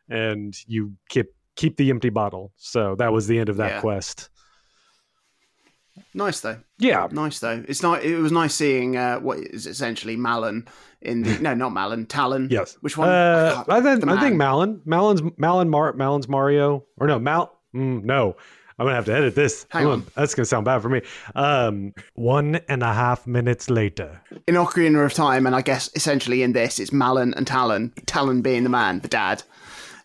And 0.09 0.53
you 0.67 0.93
keep 1.09 1.27
keep 1.55 1.77
the 1.77 1.89
empty 1.89 2.09
bottle. 2.09 2.51
So 2.57 2.95
that 2.95 3.11
was 3.13 3.27
the 3.27 3.39
end 3.39 3.49
of 3.49 3.57
that 3.57 3.71
Yeah. 3.75 3.81
quest. 3.81 4.29
Nice 6.13 6.41
though. 6.41 6.57
Yeah. 6.77 7.07
Nice 7.11 7.39
though. 7.39 7.63
It's 7.67 7.81
not. 7.81 8.03
It 8.03 8.17
was 8.17 8.31
nice 8.31 8.53
seeing 8.53 8.97
uh, 8.97 9.19
what 9.19 9.39
is 9.39 9.65
essentially 9.65 10.15
Malin 10.17 10.67
in 11.01 11.23
the 11.23 11.39
no, 11.39 11.53
not 11.53 11.69
Malin, 11.73 12.05
Talon. 12.05 12.49
Yes. 12.51 12.77
Which 12.81 12.97
one? 12.97 13.07
Uh, 13.09 13.53
can't- 13.55 13.69
I 13.69 13.81
think 13.81 14.07
I 14.09 14.19
think. 14.19 14.35
Malin, 14.35 14.81
Malin's 14.85 15.21
Malin, 15.37 15.69
Mar, 15.69 15.93
Malin's 15.93 16.27
Mario, 16.27 16.85
or 16.97 17.07
no 17.07 17.19
Mal, 17.19 17.51
mm, 17.73 18.03
no, 18.03 18.35
I'm 18.77 18.85
gonna 18.85 18.95
have 18.95 19.05
to 19.05 19.13
edit 19.13 19.35
this. 19.35 19.65
Hang 19.69 19.85
on. 19.85 20.05
that's 20.15 20.35
gonna 20.35 20.45
sound 20.45 20.65
bad 20.65 20.81
for 20.81 20.89
me. 20.89 21.01
Um, 21.33 21.93
one 22.15 22.55
and 22.67 22.83
a 22.83 22.93
half 22.93 23.25
minutes 23.25 23.69
later. 23.69 24.21
In 24.47 24.55
Ocarina 24.55 25.05
of 25.05 25.13
Time, 25.13 25.45
and 25.45 25.55
I 25.55 25.61
guess 25.61 25.89
essentially 25.95 26.43
in 26.43 26.51
this, 26.51 26.79
it's 26.79 26.91
Malon 26.91 27.33
and 27.35 27.47
Talon. 27.47 27.93
Talon 28.05 28.41
being 28.41 28.63
the 28.63 28.69
man, 28.69 28.99
the 28.99 29.07
dad, 29.07 29.43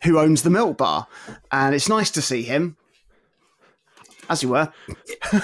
who 0.04 0.20
owns 0.20 0.42
the 0.42 0.50
milk 0.50 0.78
bar, 0.78 1.08
and 1.50 1.74
it's 1.74 1.88
nice 1.88 2.10
to 2.12 2.22
see 2.22 2.42
him. 2.42 2.76
As 4.28 4.44
you 4.44 4.50
were. 4.50 4.72
I'm 5.32 5.40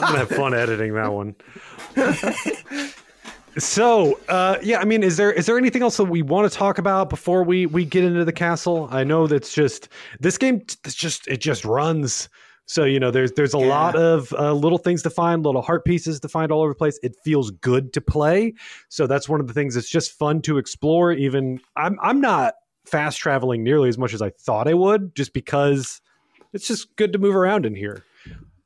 gonna 0.00 0.18
have 0.18 0.30
fun 0.30 0.54
editing 0.54 0.94
that 0.94 1.12
one. 1.12 1.34
so, 3.58 4.18
uh, 4.30 4.56
yeah, 4.62 4.80
I 4.80 4.86
mean, 4.86 5.02
is 5.02 5.18
there 5.18 5.30
is 5.30 5.44
there 5.44 5.58
anything 5.58 5.82
else 5.82 5.98
that 5.98 6.04
we 6.04 6.22
want 6.22 6.50
to 6.50 6.56
talk 6.56 6.78
about 6.78 7.10
before 7.10 7.42
we 7.42 7.66
we 7.66 7.84
get 7.84 8.04
into 8.04 8.24
the 8.24 8.32
castle? 8.32 8.88
I 8.90 9.04
know 9.04 9.26
that's 9.26 9.52
just 9.52 9.90
this 10.18 10.38
game. 10.38 10.62
It's 10.84 10.94
just 10.94 11.28
it 11.28 11.42
just 11.42 11.66
runs. 11.66 12.30
So 12.70 12.84
you 12.84 13.00
know, 13.00 13.10
there's 13.10 13.32
there's 13.32 13.52
a 13.52 13.58
lot 13.58 13.96
of 13.96 14.32
uh, 14.32 14.52
little 14.52 14.78
things 14.78 15.02
to 15.02 15.10
find, 15.10 15.44
little 15.44 15.60
heart 15.60 15.84
pieces 15.84 16.20
to 16.20 16.28
find 16.28 16.52
all 16.52 16.60
over 16.60 16.70
the 16.70 16.76
place. 16.76 17.00
It 17.02 17.16
feels 17.24 17.50
good 17.50 17.92
to 17.94 18.00
play. 18.00 18.54
So 18.88 19.08
that's 19.08 19.28
one 19.28 19.40
of 19.40 19.48
the 19.48 19.52
things 19.52 19.74
that's 19.74 19.90
just 19.90 20.16
fun 20.16 20.40
to 20.42 20.56
explore. 20.56 21.10
Even 21.10 21.58
I'm 21.74 21.98
I'm 22.00 22.20
not 22.20 22.54
fast 22.84 23.18
traveling 23.18 23.64
nearly 23.64 23.88
as 23.88 23.98
much 23.98 24.14
as 24.14 24.22
I 24.22 24.30
thought 24.30 24.68
I 24.68 24.74
would, 24.74 25.16
just 25.16 25.32
because 25.32 26.00
it's 26.52 26.68
just 26.68 26.94
good 26.94 27.12
to 27.12 27.18
move 27.18 27.34
around 27.34 27.66
in 27.66 27.74
here. 27.74 28.04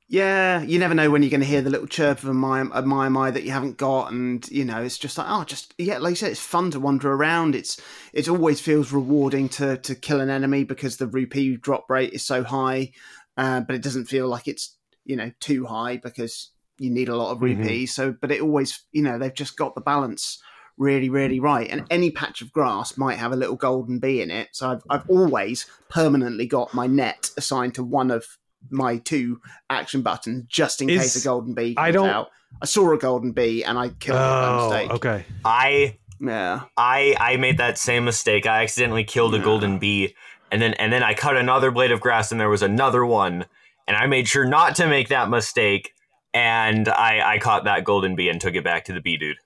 Yeah, 0.06 0.60
you 0.60 0.78
never 0.78 0.94
know 0.94 1.10
when 1.10 1.22
you're 1.22 1.30
going 1.30 1.40
to 1.40 1.46
hear 1.46 1.62
the 1.62 1.70
little 1.70 1.86
chirp 1.86 2.18
of 2.18 2.28
a 2.28 2.34
Mai 2.34 2.60
a 2.74 2.82
Mai 2.82 3.08
Mai 3.08 3.30
that 3.30 3.42
you 3.44 3.52
haven't 3.52 3.78
got, 3.78 4.12
and 4.12 4.46
you 4.50 4.66
know 4.66 4.82
it's 4.82 4.98
just 4.98 5.16
like 5.16 5.28
oh, 5.30 5.44
just 5.44 5.72
yeah, 5.78 5.96
like 5.96 6.10
you 6.10 6.16
said, 6.16 6.30
it's 6.30 6.40
fun 6.40 6.70
to 6.72 6.78
wander 6.78 7.10
around. 7.10 7.54
It's 7.54 7.80
it 8.12 8.28
always 8.28 8.60
feels 8.60 8.92
rewarding 8.92 9.48
to 9.50 9.78
to 9.78 9.94
kill 9.94 10.20
an 10.20 10.28
enemy 10.28 10.64
because 10.64 10.98
the 10.98 11.06
rupee 11.06 11.56
drop 11.56 11.88
rate 11.88 12.12
is 12.12 12.22
so 12.22 12.44
high, 12.44 12.92
uh, 13.36 13.60
but 13.60 13.74
it 13.76 13.82
doesn't 13.82 14.06
feel 14.06 14.28
like 14.28 14.48
it's 14.48 14.76
you 15.04 15.16
know 15.16 15.30
too 15.40 15.66
high 15.66 15.96
because 15.96 16.50
you 16.78 16.90
need 16.90 17.08
a 17.08 17.16
lot 17.16 17.30
of 17.32 17.38
Mhm. 17.38 17.58
rupees. 17.58 17.94
So, 17.94 18.14
but 18.20 18.30
it 18.32 18.40
always 18.40 18.82
you 18.92 19.02
know 19.02 19.18
they've 19.18 19.34
just 19.34 19.56
got 19.56 19.74
the 19.74 19.80
balance 19.80 20.42
really 20.76 21.08
really 21.08 21.38
right, 21.38 21.68
and 21.70 21.84
any 21.90 22.10
patch 22.10 22.42
of 22.42 22.52
grass 22.52 22.96
might 22.98 23.18
have 23.18 23.32
a 23.32 23.36
little 23.36 23.56
golden 23.56 23.98
bee 24.00 24.20
in 24.20 24.30
it. 24.30 24.48
So 24.52 24.70
I've 24.70 24.82
I've 24.90 25.08
always 25.10 25.66
permanently 25.88 26.46
got 26.46 26.74
my 26.74 26.86
net 26.86 27.30
assigned 27.36 27.74
to 27.76 27.84
one 27.84 28.10
of 28.10 28.24
my 28.70 28.96
two 28.96 29.40
action 29.68 30.00
buttons 30.02 30.44
just 30.48 30.80
in 30.80 30.88
Is- 30.90 31.02
case 31.02 31.16
a 31.22 31.24
golden 31.24 31.54
bee 31.54 31.74
comes 31.74 31.84
I 31.88 31.90
don't- 31.90 32.08
out. 32.08 32.30
I 32.62 32.66
saw 32.66 32.92
a 32.92 32.98
golden 32.98 33.32
bee 33.32 33.62
and 33.64 33.76
I 33.78 33.88
killed 33.88 34.16
it 34.16 34.20
by 34.20 34.48
Oh, 34.48 34.68
mistake. 34.70 34.90
okay. 34.92 35.24
I 35.44 35.98
Yeah. 36.20 36.62
I 36.76 37.14
I 37.20 37.36
made 37.36 37.58
that 37.58 37.76
same 37.78 38.04
mistake. 38.04 38.46
I 38.46 38.62
accidentally 38.62 39.04
killed 39.04 39.34
a 39.34 39.38
Yeah. 39.38 39.44
golden 39.44 39.78
bee, 39.78 40.14
and 40.50 40.60
then 40.62 40.74
and 40.74 40.92
then 40.92 41.02
I 41.02 41.14
cut 41.14 41.36
another 41.36 41.70
blade 41.70 41.90
of 41.92 42.00
grass, 42.00 42.30
and 42.32 42.40
there 42.40 42.48
was 42.48 42.62
another 42.62 43.04
one, 43.04 43.46
and 43.88 43.96
I 43.96 44.06
made 44.06 44.28
sure 44.28 44.44
not 44.44 44.76
to 44.76 44.86
make 44.86 45.08
that 45.08 45.28
mistake, 45.30 45.92
and 46.32 46.88
I 46.88 47.34
I 47.34 47.38
caught 47.38 47.64
that 47.64 47.84
golden 47.84 48.14
bee 48.16 48.28
and 48.28 48.40
took 48.40 48.54
it 48.54 48.64
back 48.64 48.84
to 48.86 48.92
the 48.92 49.00
bee 49.00 49.16
dude. 49.16 49.38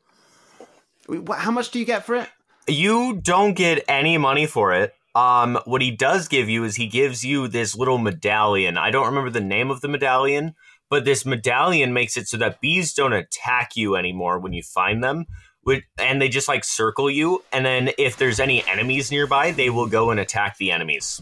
What- 1.06 1.38
How 1.40 1.50
much 1.50 1.70
do 1.70 1.78
you 1.78 1.84
get 1.84 2.04
for 2.04 2.16
it? 2.16 2.28
You 2.66 3.20
don't 3.22 3.54
get 3.54 3.84
any 3.88 4.18
money 4.18 4.46
for 4.46 4.74
it. 4.74 4.94
Um, 5.14 5.58
what 5.64 5.80
he 5.80 5.90
does 5.90 6.28
give 6.28 6.48
you 6.48 6.64
is 6.64 6.76
he 6.76 6.86
gives 6.86 7.24
you 7.24 7.48
this 7.48 7.74
little 7.74 7.98
medallion. 7.98 8.76
I 8.76 8.90
don't 8.90 9.06
remember 9.06 9.30
the 9.30 9.40
name 9.40 9.70
of 9.70 9.80
the 9.80 9.88
medallion, 9.88 10.54
but 10.90 11.04
this 11.04 11.24
medallion 11.24 11.92
makes 11.92 12.16
it 12.16 12.28
so 12.28 12.36
that 12.36 12.60
bees 12.60 12.92
don't 12.92 13.14
attack 13.14 13.74
you 13.74 13.96
anymore 13.96 14.38
when 14.38 14.52
you 14.52 14.62
find 14.62 15.02
them. 15.02 15.24
Which, 15.68 15.84
and 15.98 16.20
they 16.22 16.30
just 16.30 16.48
like 16.48 16.64
circle 16.64 17.10
you, 17.10 17.44
and 17.52 17.62
then 17.66 17.90
if 17.98 18.16
there's 18.16 18.40
any 18.40 18.66
enemies 18.66 19.10
nearby, 19.10 19.50
they 19.50 19.68
will 19.68 19.86
go 19.86 20.10
and 20.10 20.18
attack 20.18 20.56
the 20.56 20.70
enemies. 20.70 21.20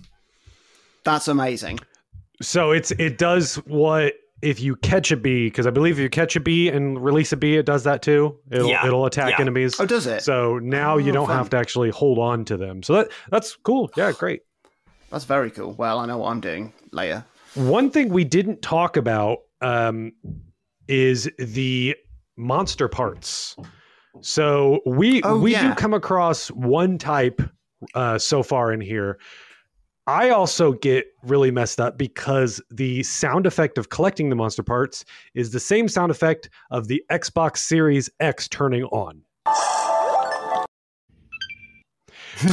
That's 1.02 1.26
amazing. 1.26 1.80
So 2.40 2.70
it's 2.70 2.92
it 2.92 3.18
does 3.18 3.56
what 3.66 4.14
if 4.42 4.60
you 4.60 4.76
catch 4.76 5.10
a 5.10 5.16
bee 5.16 5.46
because 5.48 5.66
I 5.66 5.70
believe 5.70 5.98
if 5.98 6.02
you 6.04 6.08
catch 6.10 6.36
a 6.36 6.40
bee 6.40 6.68
and 6.68 7.02
release 7.04 7.32
a 7.32 7.36
bee, 7.36 7.56
it 7.56 7.66
does 7.66 7.82
that 7.82 8.02
too. 8.02 8.38
It'll 8.52 8.68
Yeah. 8.68 8.86
it'll 8.86 9.04
attack 9.06 9.30
Yeah. 9.30 9.40
enemies. 9.40 9.80
Oh, 9.80 9.84
does 9.86 10.06
it? 10.06 10.22
So 10.22 10.60
now 10.60 10.96
you 10.96 11.10
Oh, 11.10 11.14
don't 11.14 11.26
fun. 11.26 11.38
have 11.38 11.50
to 11.50 11.56
actually 11.56 11.90
hold 11.90 12.18
on 12.20 12.44
to 12.44 12.56
them. 12.56 12.84
So 12.84 12.92
that 12.92 13.08
that's 13.32 13.56
cool. 13.56 13.90
Yeah, 13.96 14.12
great. 14.12 14.42
That's 15.10 15.24
very 15.24 15.50
cool. 15.50 15.72
Well, 15.72 15.98
I 15.98 16.06
know 16.06 16.18
what 16.18 16.30
I'm 16.30 16.40
doing 16.40 16.72
later. 16.92 17.24
One 17.54 17.90
thing 17.90 18.10
we 18.10 18.22
didn't 18.22 18.62
talk 18.62 18.96
about 18.96 19.38
um, 19.60 20.12
is 20.86 21.28
the 21.38 21.96
monster 22.36 22.86
parts. 22.86 23.56
So 24.20 24.80
we 24.86 25.22
Oh, 25.22 25.38
we 25.38 25.52
yeah. 25.52 25.68
do 25.68 25.74
come 25.74 25.94
across 25.94 26.48
one 26.48 26.98
type 26.98 27.40
uh, 27.94 28.18
so 28.18 28.42
far 28.42 28.72
in 28.72 28.80
here. 28.80 29.18
I 30.08 30.30
also 30.30 30.72
get 30.72 31.06
really 31.24 31.50
messed 31.50 31.80
up 31.80 31.98
because 31.98 32.60
the 32.70 33.02
sound 33.02 33.44
effect 33.44 33.76
of 33.76 33.88
collecting 33.88 34.30
the 34.30 34.36
monster 34.36 34.62
parts 34.62 35.04
is 35.34 35.50
the 35.50 35.58
same 35.58 35.88
sound 35.88 36.12
effect 36.12 36.48
of 36.70 36.86
the 36.86 37.02
Xbox 37.10 37.58
Series 37.58 38.08
X 38.20 38.46
turning 38.48 38.84
on. 38.84 39.22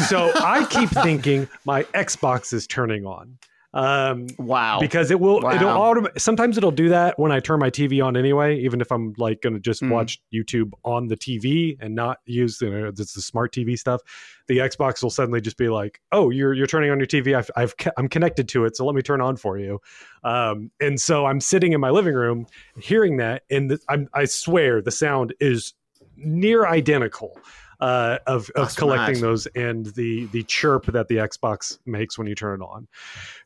so 0.07 0.31
I 0.35 0.65
keep 0.69 0.89
thinking 1.03 1.47
my 1.65 1.83
Xbox 1.83 2.53
is 2.53 2.65
turning 2.65 3.05
on. 3.05 3.37
Um, 3.75 4.27
Wow. 4.37 4.79
because 4.79 5.09
it 5.09 5.19
will 5.19 5.37
it'll 5.51 5.69
Wow. 5.69 5.93
autom- 5.95 6.19
sometimes 6.19 6.57
it'll 6.57 6.69
do 6.69 6.89
that 6.89 7.17
when 7.17 7.31
i 7.31 7.39
turn 7.39 7.59
my 7.59 7.71
tv 7.71 8.05
on 8.05 8.15
anyway 8.15 8.59
even 8.59 8.81
if 8.81 8.91
i'm 8.91 9.13
like 9.17 9.41
gonna 9.41 9.59
just 9.59 9.81
Hmm. 9.81 9.89
watch 9.89 10.21
youtube 10.31 10.71
on 10.85 11.07
the 11.07 11.17
tv 11.17 11.75
and 11.79 11.95
not 11.95 12.19
use 12.25 12.61
you 12.61 12.69
know 12.69 12.87
it's 12.89 13.13
the 13.13 13.21
smart 13.21 13.51
tv 13.51 13.75
stuff 13.77 14.01
the 14.47 14.59
xbox 14.59 15.01
will 15.01 15.09
suddenly 15.09 15.41
just 15.41 15.57
be 15.57 15.69
like 15.69 15.99
oh 16.11 16.29
you're 16.29 16.53
you're 16.53 16.67
turning 16.67 16.91
on 16.91 16.99
your 16.99 17.07
tv 17.07 17.35
I've, 17.35 17.49
I've, 17.55 17.73
I'm 17.97 18.07
connected 18.07 18.47
to 18.49 18.65
it 18.65 18.75
so 18.77 18.85
let 18.85 18.93
me 18.93 19.01
turn 19.01 19.21
on 19.21 19.37
for 19.37 19.57
you 19.57 19.79
um, 20.23 20.69
and 20.79 21.01
so 21.01 21.25
i'm 21.25 21.39
sitting 21.41 21.73
in 21.73 21.81
my 21.81 21.89
living 21.89 22.13
room 22.13 22.45
hearing 22.77 23.17
that 23.17 23.41
and 23.49 23.71
the, 23.71 23.79
I'm, 23.89 24.07
i 24.13 24.25
swear 24.25 24.83
the 24.83 24.91
sound 24.91 25.33
is 25.39 25.73
near 26.15 26.67
identical 26.67 27.39
uh, 27.79 28.17
of, 28.27 28.49
of 28.55 28.73
collecting 28.77 29.19
those 29.19 29.45
and 29.47 29.87
the 29.87 30.27
the 30.27 30.43
chirp 30.43 30.85
that 30.85 31.07
the 31.09 31.15
xbox 31.15 31.79
makes 31.85 32.17
when 32.17 32.27
you 32.27 32.35
turn 32.35 32.61
it 32.61 32.63
on 32.63 32.87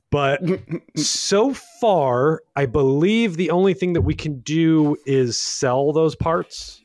but 0.09 0.41
so 0.95 1.53
far, 1.53 2.41
I 2.55 2.65
believe 2.65 3.35
the 3.35 3.51
only 3.51 3.73
thing 3.73 3.93
that 3.93 4.01
we 4.01 4.15
can 4.15 4.39
do 4.39 4.95
is 5.05 5.37
sell 5.37 5.91
those 5.91 6.15
parts, 6.15 6.83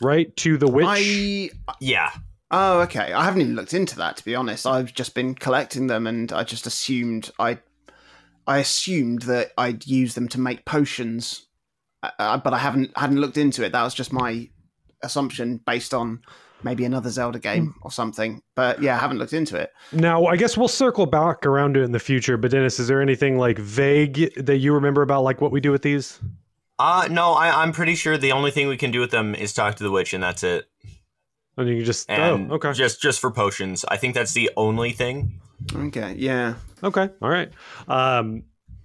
right, 0.00 0.34
to 0.38 0.56
the 0.56 0.68
witch. 0.68 0.86
I 0.88 1.50
Yeah, 1.80 2.10
oh 2.50 2.80
okay. 2.82 3.12
I 3.12 3.24
haven't 3.24 3.42
even 3.42 3.54
looked 3.54 3.74
into 3.74 3.96
that 3.96 4.16
to 4.16 4.24
be 4.24 4.34
honest. 4.34 4.66
I've 4.66 4.92
just 4.92 5.14
been 5.14 5.34
collecting 5.34 5.86
them, 5.86 6.06
and 6.06 6.32
I 6.32 6.42
just 6.42 6.66
assumed 6.66 7.30
I 7.38 7.58
I 8.46 8.58
assumed 8.58 9.22
that 9.22 9.52
I'd 9.56 9.86
use 9.86 10.14
them 10.14 10.28
to 10.28 10.40
make 10.40 10.64
potions, 10.64 11.46
uh, 12.02 12.10
uh, 12.18 12.38
but 12.38 12.52
I 12.52 12.58
haven't 12.58 12.96
hadn't 12.96 13.20
looked 13.20 13.38
into 13.38 13.64
it. 13.64 13.72
That 13.72 13.84
was 13.84 13.94
just 13.94 14.12
my 14.12 14.48
assumption 15.02 15.60
based 15.64 15.94
on 15.94 16.22
maybe 16.64 16.84
another 16.84 17.10
Zelda 17.10 17.38
game 17.38 17.74
or 17.82 17.90
something. 17.90 18.42
But 18.54 18.82
yeah, 18.82 18.96
I 18.96 18.98
haven't 18.98 19.18
looked 19.18 19.32
into 19.32 19.56
it. 19.56 19.72
Now, 19.92 20.26
I 20.26 20.36
guess 20.36 20.56
we'll 20.56 20.68
circle 20.68 21.06
back 21.06 21.46
around 21.46 21.74
to 21.74 21.80
it 21.80 21.84
in 21.84 21.92
the 21.92 22.00
future. 22.00 22.36
But 22.36 22.50
Dennis, 22.50 22.80
is 22.80 22.88
there 22.88 23.02
anything 23.02 23.38
like 23.38 23.58
vague 23.58 24.34
that 24.36 24.58
you 24.58 24.72
remember 24.72 25.02
about 25.02 25.22
like 25.22 25.40
what 25.40 25.52
we 25.52 25.60
do 25.60 25.70
with 25.70 25.82
these? 25.82 26.20
uh, 26.78 27.08
no, 27.10 27.32
I, 27.32 27.62
I'm 27.62 27.72
pretty 27.72 27.94
sure 27.94 28.18
the 28.18 28.32
only 28.32 28.50
thing 28.50 28.66
we 28.68 28.76
can 28.76 28.90
do 28.90 29.00
with 29.00 29.10
them 29.10 29.34
is 29.34 29.52
talk 29.52 29.76
to 29.76 29.84
the 29.84 29.90
witch, 29.90 30.12
and 30.12 30.22
that's 30.22 30.42
it. 30.42 30.68
And 31.56 31.68
you 31.68 31.76
can 31.76 31.84
just 31.84 32.10
And 32.10 32.50
oh, 32.50 32.54
okay, 32.56 32.72
just 32.72 33.00
just 33.00 33.20
for 33.20 33.30
potions, 33.30 33.84
I 33.86 33.96
think 33.96 34.14
that's 34.14 34.32
the 34.32 34.50
only 34.56 34.90
thing. 34.90 35.40
Okay, 35.72 36.14
yeah. 36.18 36.54
okay, 36.82 37.08
all 37.22 37.28
right. 37.28 37.50
Um, 37.86 38.42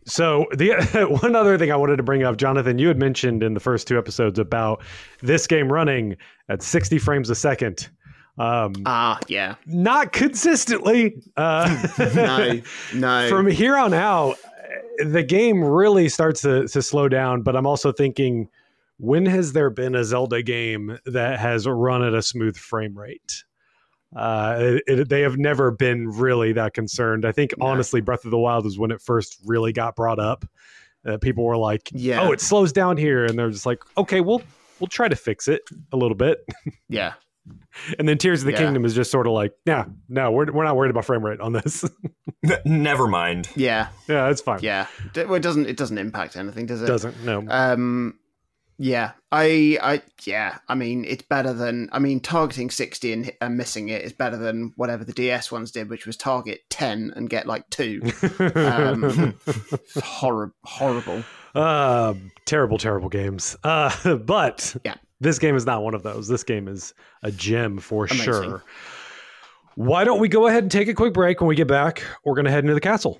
so 0.10 0.46
the 0.52 0.72
one 1.22 1.36
other 1.36 1.58
thing 1.58 1.72
I 1.72 1.76
wanted 1.76 1.98
to 1.98 2.04
bring 2.04 2.24
up, 2.24 2.38
Jonathan, 2.38 2.78
you 2.80 2.88
had 2.88 2.98
mentioned 2.98 3.44
in 3.44 3.54
the 3.54 3.60
first 3.60 3.88
two 3.88 3.98
episodes 3.98 4.40
about 4.40 4.82
this 5.22 5.48
game 5.48 5.72
running 5.72 6.18
at 6.50 6.62
60 6.62 6.98
frames 7.00 7.30
a 7.30 7.36
second. 7.36 7.90
Um, 8.38 8.74
Ah, 8.86 9.20
yeah. 9.28 9.56
not 9.66 10.12
consistently. 10.14 11.22
Uh, 11.38 11.88
No, 12.16 12.62
no. 12.96 13.30
From 13.30 13.48
here 13.48 13.78
on 13.78 13.94
out, 13.94 14.38
the 15.06 15.24
game 15.24 15.64
really 15.64 16.10
starts 16.10 16.42
to, 16.42 16.68
to 16.68 16.82
slow 16.82 17.08
down. 17.10 17.42
But 17.42 17.56
I'm 17.56 17.66
also 17.68 17.92
thinking, 17.92 18.50
when 18.98 19.26
has 19.26 19.54
there 19.54 19.70
been 19.70 19.96
a 19.96 20.04
Zelda 20.04 20.42
game 20.42 20.98
that 21.06 21.40
has 21.40 21.68
run 21.68 22.04
at 22.04 22.14
a 22.14 22.22
smooth 22.22 22.58
frame 22.58 22.98
rate? 22.98 23.44
Uh, 24.16 24.56
it, 24.88 25.00
it- 25.00 25.10
they 25.10 25.22
have 25.22 25.38
never 25.38 25.72
been 25.72 26.08
really 26.10 26.54
that 26.54 26.74
concerned. 26.74 27.26
I 27.26 27.32
think 27.32 27.54
No. 27.58 27.68
honestly, 27.68 28.02
Breath 28.02 28.26
of 28.26 28.32
the 28.32 28.38
Wild 28.40 28.66
is 28.66 28.78
when 28.80 28.92
it 28.92 29.02
first 29.02 29.38
really 29.46 29.72
got 29.72 29.96
brought 29.96 30.20
up. 30.20 30.46
Uh, 31.06 31.18
people 31.18 31.44
were 31.46 31.58
like, 31.58 31.90
yeah. 31.94 32.22
"Oh, 32.22 32.32
it 32.32 32.42
slows 32.42 32.74
down 32.74 32.98
here," 32.98 33.24
and 33.26 33.38
they're 33.40 33.50
just 33.52 33.66
like, 33.66 33.80
"Okay, 33.98 34.20
we'll 34.20 34.42
we'll 34.80 34.88
try 34.88 35.08
to 35.08 35.16
fix 35.16 35.48
it 35.48 35.62
a 35.94 35.98
little 35.98 36.16
bit." 36.16 36.40
yeah. 36.90 37.14
And 37.98 38.08
then 38.08 38.18
Tears 38.18 38.42
of 38.42 38.48
the 38.48 38.52
Yeah. 38.52 38.58
Kingdom 38.60 38.84
is 38.86 38.94
just 38.94 39.10
sort 39.10 39.26
of 39.26 39.34
like, 39.34 39.54
"Yeah, 39.66 39.86
no, 40.10 40.30
we're 40.32 40.52
we're 40.52 40.66
not 40.66 40.76
worried 40.76 40.90
about 40.92 41.06
frame 41.06 41.24
rate 41.26 41.40
on 41.40 41.54
this. 41.54 41.86
N- 42.44 42.58
never 42.66 43.08
mind. 43.08 43.50
Yeah. 43.56 43.88
yeah, 44.08 44.30
it's 44.30 44.42
fine. 44.42 44.60
Yeah. 44.62 44.88
D- 45.14 45.24
Well, 45.26 45.36
it 45.36 45.42
doesn't 45.42 45.68
it 45.68 45.78
doesn't 45.78 45.98
impact 45.98 46.36
anything, 46.36 46.66
does 46.66 46.82
it? 46.82 46.88
doesn't 46.88 47.24
no." 47.24 47.46
Um 47.48 48.16
Yeah, 48.82 49.12
I, 49.30 49.78
I, 49.84 50.02
yeah. 50.24 50.60
I 50.70 50.76
mean, 50.76 51.04
it's 51.04 51.22
better 51.24 51.52
than. 51.52 51.90
I 51.92 52.00
mean, 52.00 52.22
targeting 52.22 52.70
sixty 52.70 53.12
and, 53.12 53.30
and 53.42 53.58
missing 53.58 53.90
it 53.90 54.04
is 54.04 54.14
better 54.14 54.38
than 54.38 54.72
whatever 54.78 55.04
the 55.04 55.12
DS 55.12 55.52
ones 55.52 55.72
did, 55.72 55.90
which 55.90 56.08
was 56.08 56.16
target 56.16 56.62
ten 56.70 57.12
and 57.18 57.30
get 57.30 57.46
like 57.46 57.70
two. 57.70 58.02
Um, 58.56 59.36
horrible, 60.02 60.54
horrible. 60.64 61.24
Uh, 61.54 62.14
terrible, 62.46 62.78
terrible 62.78 63.10
games. 63.10 63.58
Uh, 63.66 64.16
but 64.26 64.76
Yeah. 64.86 64.96
this 65.20 65.40
game 65.40 65.58
is 65.58 65.66
not 65.66 65.84
one 65.84 65.94
of 65.94 66.04
those. 66.04 66.30
This 66.30 66.44
game 66.44 66.70
is 66.70 66.94
a 67.22 67.32
gem 67.32 67.80
for 67.80 68.06
Amazing. 68.06 68.24
sure. 68.26 68.64
Why 69.76 70.06
don't 70.06 70.20
we 70.22 70.30
go 70.30 70.48
ahead 70.48 70.64
and 70.64 70.72
take 70.72 70.88
a 70.88 70.94
quick 70.94 71.14
break? 71.14 71.42
When 71.42 71.48
we 71.50 71.56
get 71.56 71.68
back, 71.68 72.02
we're 72.24 72.36
going 72.36 72.46
to 72.46 72.52
head 72.52 72.64
into 72.64 72.74
the 72.76 72.82
castle. 72.82 73.20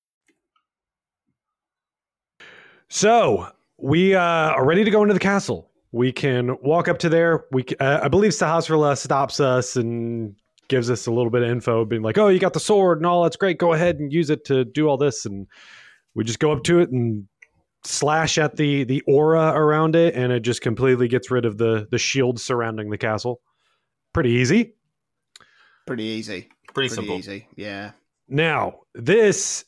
So 2.93 3.47
we 3.77 4.15
uh, 4.15 4.19
are 4.19 4.65
ready 4.65 4.83
to 4.83 4.91
go 4.91 5.01
into 5.01 5.13
the 5.13 5.19
castle. 5.19 5.71
We 5.93 6.11
can 6.11 6.57
walk 6.61 6.89
up 6.89 6.99
to 6.99 7.09
there. 7.09 7.45
We, 7.53 7.63
uh, 7.79 8.01
I 8.03 8.09
believe 8.09 8.33
Sahasrahla 8.33 8.97
stops 8.97 9.39
us 9.39 9.77
and 9.77 10.35
gives 10.67 10.91
us 10.91 11.07
a 11.07 11.11
little 11.11 11.29
bit 11.29 11.41
of 11.41 11.49
info, 11.49 11.85
being 11.85 12.01
like, 12.01 12.17
"Oh, 12.17 12.27
you 12.27 12.37
got 12.37 12.51
the 12.51 12.59
sword 12.59 12.97
and 12.97 13.05
all. 13.05 13.23
That's 13.23 13.37
great. 13.37 13.57
Go 13.59 13.71
ahead 13.71 13.99
and 13.99 14.11
use 14.11 14.29
it 14.29 14.43
to 14.45 14.65
do 14.65 14.89
all 14.89 14.97
this." 14.97 15.25
And 15.25 15.47
we 16.15 16.25
just 16.25 16.39
go 16.39 16.51
up 16.51 16.63
to 16.63 16.79
it 16.79 16.91
and 16.91 17.25
slash 17.85 18.37
at 18.37 18.57
the 18.57 18.83
the 18.83 19.01
aura 19.07 19.53
around 19.53 19.95
it, 19.95 20.13
and 20.13 20.33
it 20.33 20.41
just 20.41 20.61
completely 20.61 21.07
gets 21.07 21.31
rid 21.31 21.45
of 21.45 21.57
the 21.57 21.87
the 21.91 21.97
shield 21.97 22.41
surrounding 22.41 22.89
the 22.89 22.97
castle. 22.97 23.39
Pretty 24.11 24.31
easy. 24.31 24.73
Pretty 25.87 26.03
easy. 26.03 26.49
Pretty, 26.73 26.89
Pretty 26.89 26.89
simple. 26.89 27.17
easy. 27.17 27.47
Yeah. 27.55 27.91
Now, 28.27 28.81
this 28.93 29.63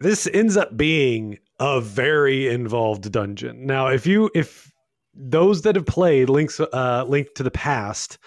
this 0.00 0.26
ends 0.26 0.58
up 0.58 0.76
being 0.76 1.38
a 1.58 1.80
very 1.80 2.48
involved 2.48 3.10
dungeon. 3.10 3.66
Now, 3.66 3.88
if 3.88 4.06
you 4.06 4.30
if 4.34 4.72
those 5.14 5.62
that 5.62 5.76
have 5.76 5.86
played 5.86 6.28
Link's 6.28 6.60
uh 6.60 7.04
Link 7.08 7.34
to 7.34 7.42
the 7.42 7.50
Past, 7.50 8.18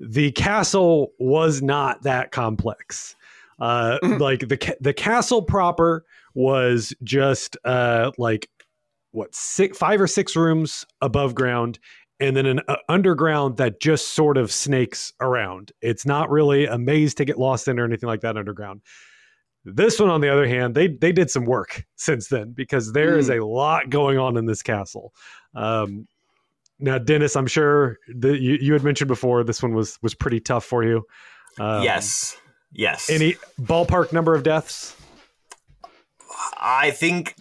the 0.00 0.32
castle 0.32 1.12
was 1.18 1.62
not 1.62 2.02
that 2.02 2.32
complex. 2.32 3.14
Uh 3.60 3.98
like 4.18 4.40
the 4.40 4.76
the 4.80 4.94
castle 4.94 5.42
proper 5.42 6.04
was 6.34 6.92
just 7.04 7.56
uh 7.64 8.10
like 8.18 8.48
what 9.12 9.34
six 9.34 9.78
five 9.78 10.00
or 10.00 10.08
six 10.08 10.34
rooms 10.34 10.84
above 11.00 11.34
ground 11.34 11.78
and 12.20 12.36
then 12.36 12.46
an 12.46 12.60
uh, 12.68 12.76
underground 12.88 13.56
that 13.56 13.80
just 13.80 14.08
sort 14.08 14.36
of 14.36 14.52
snakes 14.52 15.12
around. 15.20 15.72
It's 15.82 16.06
not 16.06 16.30
really 16.30 16.66
a 16.66 16.78
maze 16.78 17.14
to 17.14 17.24
get 17.24 17.38
lost 17.38 17.68
in 17.68 17.78
or 17.78 17.84
anything 17.84 18.08
like 18.08 18.20
that 18.20 18.36
underground. 18.36 18.82
This 19.64 19.98
one, 19.98 20.10
on 20.10 20.20
the 20.20 20.28
other 20.28 20.46
hand, 20.46 20.74
they 20.74 20.88
they 20.88 21.12
did 21.12 21.30
some 21.30 21.46
work 21.46 21.84
since 21.96 22.28
then 22.28 22.52
because 22.52 22.92
there 22.92 23.18
is 23.18 23.30
a 23.30 23.44
lot 23.44 23.88
going 23.88 24.18
on 24.18 24.36
in 24.36 24.46
this 24.46 24.62
castle. 24.62 25.14
Um, 25.54 26.06
now, 26.78 26.98
Dennis, 26.98 27.36
I'm 27.36 27.46
sure 27.46 27.98
that 28.16 28.40
you, 28.40 28.58
you 28.60 28.72
had 28.72 28.82
mentioned 28.82 29.08
before 29.08 29.42
this 29.44 29.62
one 29.62 29.74
was 29.74 29.98
was 30.02 30.14
pretty 30.14 30.40
tough 30.40 30.64
for 30.64 30.84
you. 30.84 31.04
Um, 31.58 31.82
yes. 31.82 32.36
Yes. 32.72 33.08
Any 33.08 33.36
ballpark 33.60 34.12
number 34.12 34.34
of 34.34 34.42
deaths? 34.42 34.96
I 36.60 36.90
think 36.90 37.36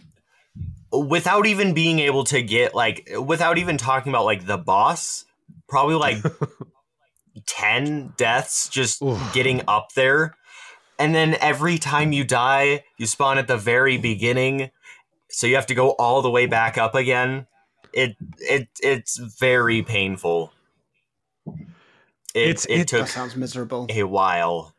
without 0.91 1.47
even 1.47 1.73
being 1.73 1.99
able 1.99 2.23
to 2.25 2.41
get 2.41 2.75
like 2.75 3.09
without 3.19 3.57
even 3.57 3.77
talking 3.77 4.11
about 4.11 4.25
like 4.25 4.45
the 4.45 4.57
boss, 4.57 5.25
probably 5.67 5.95
like 5.95 6.17
10 7.47 8.13
deaths 8.15 8.69
just 8.69 9.01
Oof. 9.01 9.33
getting 9.33 9.61
up 9.67 9.93
there. 9.93 10.35
And 10.99 11.13
then 11.15 11.35
every 11.41 11.77
time 11.77 12.11
you 12.11 12.23
die, 12.23 12.83
you 12.97 13.05
spawn 13.07 13.37
at 13.37 13.47
the 13.47 13.57
very 13.57 13.97
beginning. 13.97 14.69
So 15.29 15.47
you 15.47 15.55
have 15.55 15.65
to 15.67 15.75
go 15.75 15.91
all 15.91 16.21
the 16.21 16.29
way 16.29 16.45
back 16.45 16.77
up 16.77 16.93
again. 16.95 17.47
It 17.93 18.15
it 18.39 18.67
it's 18.81 19.17
very 19.17 19.81
painful. 19.83 20.51
It, 21.47 21.55
It's- 22.35 22.65
it 22.65 22.79
it- 22.81 22.87
took 22.87 23.07
sounds 23.07 23.35
miserable. 23.35 23.87
a 23.89 24.03
while. 24.03 24.73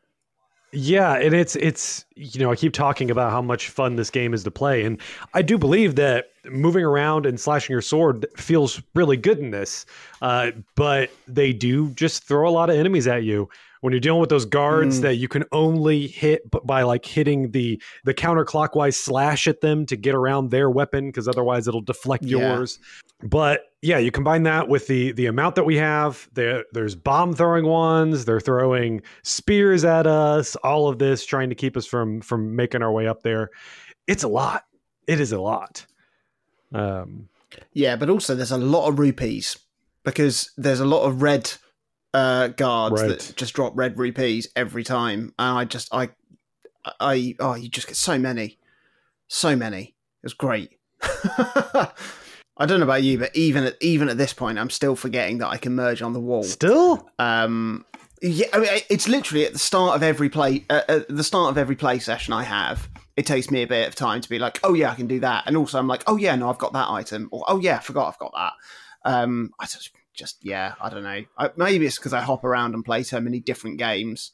Yeah, 0.77 1.14
and 1.14 1.33
it's 1.35 1.55
it's 1.55 2.05
you 2.16 2.40
know 2.40 2.50
I 2.50 2.57
keep 2.57 2.72
talking 2.72 3.09
about 3.11 3.31
how 3.31 3.40
much 3.40 3.68
fun 3.68 3.94
this 3.94 4.11
game 4.11 4.35
is 4.35 4.42
to 4.42 4.50
play, 4.50 4.85
and 4.85 5.00
I 5.33 5.42
do 5.42 5.57
believe 5.57 5.94
that 5.96 6.31
moving 6.50 6.85
around 6.85 7.26
and 7.26 7.38
slashing 7.38 7.72
your 7.72 7.83
sword 7.83 8.26
feels 8.37 8.80
really 8.94 9.16
good 9.16 9.38
in 9.38 9.50
this. 9.50 9.87
Uh, 10.22 10.50
but 10.74 11.11
they 11.26 11.52
do 11.52 11.90
just 11.90 12.24
throw 12.24 12.48
a 12.48 12.50
lot 12.50 12.70
of 12.70 12.76
enemies 12.76 13.07
at 13.07 13.24
you 13.24 13.48
when 13.80 13.92
you're 13.92 14.00
dealing 14.00 14.20
with 14.20 14.30
those 14.30 14.46
guards 14.46 14.98
Mm. 14.98 15.02
that 15.02 15.14
you 15.16 15.28
can 15.28 15.44
only 15.52 16.07
hit 16.07 16.42
by 16.64 16.83
like 16.83 17.04
hitting 17.04 17.50
the 17.50 17.80
the 18.04 18.14
counterclockwise 18.14 18.94
slash 18.94 19.46
at 19.46 19.61
them 19.61 19.85
to 19.87 19.96
get 19.96 20.14
around 20.14 20.50
their 20.50 20.70
weapon 20.70 21.07
because 21.09 21.28
otherwise 21.28 21.68
it'll 21.68 21.83
deflect 21.83 22.24
Yeah. 22.24 22.38
yours. 22.57 22.78
But 23.22 23.62
yeah, 23.83 23.98
you 23.98 24.11
combine 24.11 24.42
that 24.44 24.68
with 24.68 24.87
the 24.87 25.12
the 25.12 25.26
amount 25.26 25.54
that 25.57 25.64
we 25.64 25.76
have. 25.76 26.28
There, 26.33 26.64
there's 26.72 26.94
bomb 26.94 27.35
throwing 27.35 27.66
ones. 27.66 28.24
They're 28.24 28.40
throwing 28.40 29.02
spears 29.22 29.85
at 29.85 30.07
us. 30.07 30.57
All 30.57 30.88
of 30.88 30.98
this 30.98 31.26
trying 31.26 31.50
to 31.50 31.54
keep 31.54 31.76
us 31.76 31.85
from 31.87 32.22
from 32.22 32.57
making 32.57 32.83
our 32.83 32.90
way 32.92 33.07
up 33.07 33.22
there. 33.22 33.50
It's 34.07 34.22
a 34.22 34.28
lot. 34.28 34.64
It 35.07 35.20
is 35.20 35.33
a 35.33 35.40
lot. 35.40 35.85
Um, 36.72 37.29
Yeah, 37.72 37.96
but 37.96 38.09
also 38.11 38.35
there's 38.35 38.50
a 38.53 38.59
lot 38.59 38.88
of 38.88 38.98
rupees 38.98 39.59
because 40.05 40.50
there's 40.57 40.81
a 40.81 40.85
lot 40.85 41.05
of 41.05 41.22
red 41.22 41.53
uh, 42.12 42.48
guards 42.48 43.00
Right. 43.03 43.09
that 43.18 43.33
just 43.37 43.55
drop 43.55 43.72
red 43.77 43.98
rupees 43.98 44.48
every 44.55 44.85
time, 44.85 45.33
and 45.38 45.59
I 45.59 45.64
just 45.64 45.88
I 45.92 46.11
I 47.00 47.35
oh 47.40 47.55
you 47.55 47.68
just 47.68 47.87
get 47.87 47.96
so 47.96 48.18
many, 48.18 48.59
so 49.29 49.57
many. 49.57 49.83
It 50.22 50.24
was 50.24 50.35
great. 50.35 50.79
I 52.57 52.66
don't 52.66 52.79
know 52.79 52.85
about 52.85 53.03
you, 53.03 53.18
but 53.18 53.35
even 53.35 53.64
at 53.64 53.77
even 53.81 54.09
at 54.09 54.16
this 54.18 54.33
point, 54.33 54.59
I'm 54.59 54.70
still 54.70 54.94
forgetting 54.96 55.38
that 55.38 55.48
I 55.48 55.57
can 55.57 55.74
merge 55.74 56.03
on 56.03 56.12
the 56.12 56.20
wall. 56.20 56.44
still, 56.44 57.11
Um, 57.18 57.85
yeah, 58.22 58.46
I 58.53 58.59
mean, 58.59 58.68
it's 58.88 59.09
literally 59.09 59.44
at 59.44 59.53
the 59.53 59.59
start 59.59 59.96
of 59.96 60.03
every 60.03 60.29
play. 60.29 60.64
Uh, 60.70 60.83
at 60.88 61.09
the 61.09 61.24
start 61.24 61.50
of 61.50 61.59
every 61.59 61.77
play 61.77 61.98
session 61.98 62.33
I 62.33 62.44
have, 62.44 62.88
it 63.16 63.27
takes 63.27 63.50
me 63.50 63.62
a 63.62 63.66
bit 63.66 63.87
of 63.88 63.94
time 63.94 64.20
to 64.20 64.29
be 64.29 64.38
like, 64.38 64.61
oh 64.64 64.74
yeah, 64.74 64.90
I 64.90 64.94
can 64.94 65.07
do 65.07 65.20
that, 65.20 65.44
and 65.46 65.57
also 65.57 65.79
I'm 65.79 65.88
like, 65.88 66.03
oh 66.07 66.16
yeah, 66.16 66.35
no, 66.37 66.48
I've 66.50 66.59
got 66.59 66.72
that 66.72 66.90
item, 66.90 67.29
or 67.33 67.44
oh 67.48 67.61
yeah, 67.61 67.77
I 67.77 67.81
forgot 67.81 68.09
I've 68.09 68.18
got 68.18 68.33
that. 68.35 68.53
Um, 69.05 69.50
I 69.61 69.66
just, 69.66 69.90
just 70.14 70.44
yeah, 70.44 70.74
I 70.81 70.90
don't 70.90 71.03
know. 71.03 71.22
I, 71.38 71.50
maybe 71.57 71.87
it's 71.87 71.98
because 71.98 72.12
I 72.12 72.20
hop 72.20 72.44
around 72.44 72.74
and 72.74 72.85
play 72.85 73.03
so 73.03 73.20
many 73.20 73.40
different 73.40 73.79
games. 73.79 74.33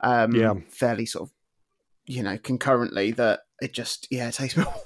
Um, 0.00 0.34
Yeah. 0.34 0.54
fairly 0.70 1.06
sort 1.06 1.28
of, 1.28 1.34
you 2.06 2.22
know, 2.22 2.38
concurrently 2.38 3.12
that 3.12 3.40
it 3.60 3.72
just 3.72 4.06
yeah, 4.10 4.28
it 4.28 4.34
takes 4.34 4.56
me. 4.56 4.62
a 4.64 4.66
while 4.66 4.82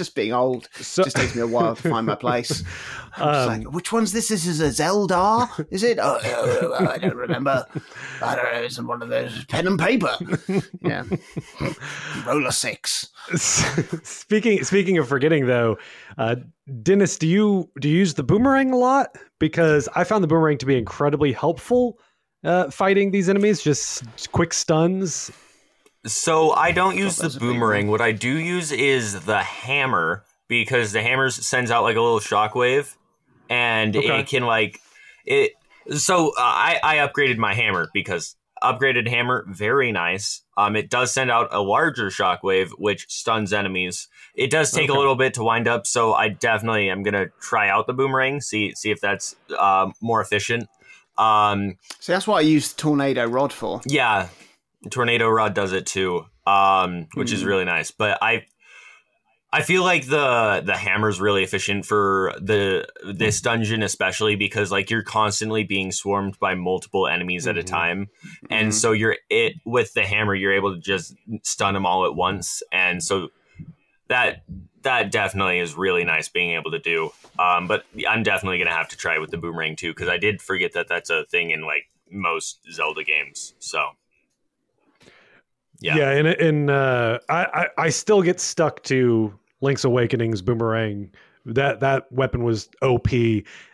just 0.00 0.14
being 0.14 0.32
old, 0.32 0.68
so 0.72 1.04
just 1.04 1.14
takes 1.16 1.34
me 1.34 1.42
a 1.42 1.46
while 1.46 1.76
to 1.76 1.88
find 1.90 2.06
my 2.06 2.14
place. 2.14 2.64
I'm 3.16 3.34
just 3.34 3.48
Um, 3.48 3.48
like, 3.48 3.72
which 3.74 3.92
one's 3.92 4.12
this? 4.12 4.28
This 4.28 4.46
is 4.46 4.60
a 4.60 4.72
Zelda, 4.72 5.46
is 5.70 5.82
it? 5.82 5.98
Oh, 6.00 6.18
oh, 6.24 6.86
I 6.88 6.96
don't 6.96 7.16
remember. 7.16 7.66
I 8.22 8.34
don't 8.34 8.44
know. 8.44 8.60
It's 8.60 8.80
one 8.80 9.02
of 9.02 9.10
those 9.10 9.44
pen 9.44 9.66
and 9.66 9.78
paper. 9.78 10.16
Yeah, 10.80 11.04
roller 12.26 12.50
six. 12.50 13.08
speaking 14.02 14.64
speaking 14.64 14.96
of 14.98 15.06
forgetting 15.08 15.46
though, 15.46 15.76
uh, 16.18 16.36
Dennis, 16.82 17.18
do 17.18 17.26
you 17.26 17.70
do 17.80 17.88
you 17.88 17.98
use 17.98 18.14
the 18.14 18.22
boomerang 18.22 18.72
a 18.72 18.76
lot? 18.76 19.16
Because 19.38 19.88
I 19.94 20.04
found 20.04 20.24
the 20.24 20.28
boomerang 20.28 20.58
to 20.58 20.66
be 20.66 20.76
incredibly 20.78 21.32
helpful 21.32 21.98
uh, 22.44 22.70
fighting 22.70 23.10
these 23.10 23.28
enemies. 23.28 23.62
Just 23.62 24.32
quick 24.32 24.52
stuns. 24.54 25.30
So 26.06 26.52
I 26.52 26.72
don't 26.72 26.96
use 26.96 27.16
the 27.16 27.22
that's 27.24 27.36
a 27.36 27.40
big 27.40 27.48
boomerang. 27.48 27.88
What 27.88 28.00
I 28.00 28.12
do 28.12 28.36
use 28.38 28.72
is 28.72 29.24
the 29.24 29.38
hammer 29.42 30.24
because 30.48 30.92
the 30.92 31.02
hammer 31.02 31.30
sends 31.30 31.70
out 31.70 31.82
like 31.82 31.96
a 31.96 32.00
little 32.00 32.20
shockwave, 32.20 32.94
and 33.48 33.94
Okay. 33.94 34.20
it 34.20 34.26
can 34.28 34.44
like 34.44 34.80
it. 35.26 35.52
So 35.94 36.28
uh, 36.30 36.32
I 36.38 36.80
I 36.82 36.96
upgraded 36.96 37.36
my 37.36 37.54
hammer 37.54 37.88
because 37.92 38.36
upgraded 38.62 39.08
hammer 39.08 39.44
very 39.48 39.92
nice. 39.92 40.42
Um, 40.56 40.76
it 40.76 40.90
does 40.90 41.12
send 41.12 41.30
out 41.30 41.48
a 41.50 41.60
larger 41.62 42.08
shockwave 42.08 42.70
which 42.78 43.06
stuns 43.08 43.52
enemies. 43.52 44.08
It 44.34 44.50
does 44.50 44.70
take 44.70 44.88
Okay. 44.90 44.94
a 44.94 44.98
little 44.98 45.16
bit 45.16 45.34
to 45.34 45.42
wind 45.44 45.68
up, 45.68 45.86
so 45.86 46.14
I 46.14 46.28
definitely 46.28 46.88
am 46.88 47.02
gonna 47.02 47.26
try 47.40 47.68
out 47.68 47.86
the 47.86 47.92
boomerang 47.94 48.40
see 48.40 48.74
see 48.74 48.90
if 48.90 49.00
that's 49.00 49.36
um, 49.58 49.92
more 50.00 50.20
efficient. 50.22 50.68
Um, 51.18 51.76
So 51.98 52.12
that's 52.12 52.26
what 52.26 52.36
I 52.38 52.40
use 52.40 52.72
tornado 52.72 53.26
rod 53.26 53.52
for. 53.52 53.80
yeah, 53.86 54.28
Tornado 54.88 55.28
Rod 55.28 55.54
does 55.54 55.72
it 55.72 55.86
too, 55.86 56.24
um, 56.46 57.08
which 57.14 57.32
is 57.32 57.42
Hmm. 57.42 57.48
really 57.48 57.64
nice. 57.64 57.90
But 57.90 58.18
I, 58.22 58.44
I 59.52 59.62
feel 59.62 59.82
like 59.82 60.06
the 60.06 60.62
the 60.64 60.76
hammer's 60.76 61.20
really 61.20 61.42
efficient 61.42 61.84
for 61.84 62.32
the 62.40 62.86
this 63.04 63.40
dungeon 63.40 63.82
especially 63.82 64.36
because 64.36 64.70
like 64.70 64.90
you're 64.90 65.02
constantly 65.02 65.64
being 65.64 65.90
swarmed 65.90 66.38
by 66.38 66.54
multiple 66.54 67.08
enemies 67.08 67.48
at 67.48 67.58
a 67.58 67.62
Mhm. 67.62 67.66
time. 67.66 68.08
And 68.48 68.72
so 68.72 68.92
you're 68.92 69.16
it 69.28 69.54
with 69.66 69.92
the 69.94 70.06
hammer 70.06 70.36
you're 70.36 70.52
able 70.52 70.72
to 70.74 70.80
just 70.80 71.14
stun 71.42 71.74
them 71.74 71.84
all 71.84 72.06
at 72.06 72.14
once 72.14 72.62
and 72.70 73.02
so 73.02 73.30
that 74.06 74.44
that 74.82 75.10
definitely 75.10 75.58
is 75.58 75.74
really 75.74 76.04
nice 76.04 76.28
being 76.28 76.52
able 76.54 76.70
to 76.70 76.78
do. 76.78 77.10
Um, 77.38 77.66
but 77.66 77.84
I'm 78.08 78.22
definitely 78.22 78.58
going 78.58 78.68
to 78.70 78.74
have 78.74 78.88
to 78.88 78.96
try 78.96 79.14
it 79.16 79.20
with 79.20 79.30
the 79.30 79.36
boomerang 79.36 79.74
too 79.74 79.92
cuz 79.94 80.08
I 80.08 80.16
did 80.16 80.40
forget 80.40 80.72
that 80.74 80.86
that's 80.86 81.10
a 81.10 81.24
thing 81.24 81.50
in 81.50 81.62
like 81.62 81.90
most 82.08 82.60
Zelda 82.72 83.02
games. 83.02 83.54
So 83.58 83.90
Yeah, 85.80 85.96
Yeah. 85.96 86.10
and 86.10 86.26
and 86.28 86.70
uh, 86.70 87.18
I, 87.28 87.44
I 87.44 87.66
I 87.84 87.88
still 87.90 88.22
get 88.22 88.40
stuck 88.40 88.82
to 88.84 89.32
Link's 89.60 89.84
Awakening's 89.84 90.42
boomerang. 90.42 91.10
That 91.46 91.80
that 91.80 92.10
weapon 92.12 92.44
was 92.44 92.68
OP, 92.82 93.08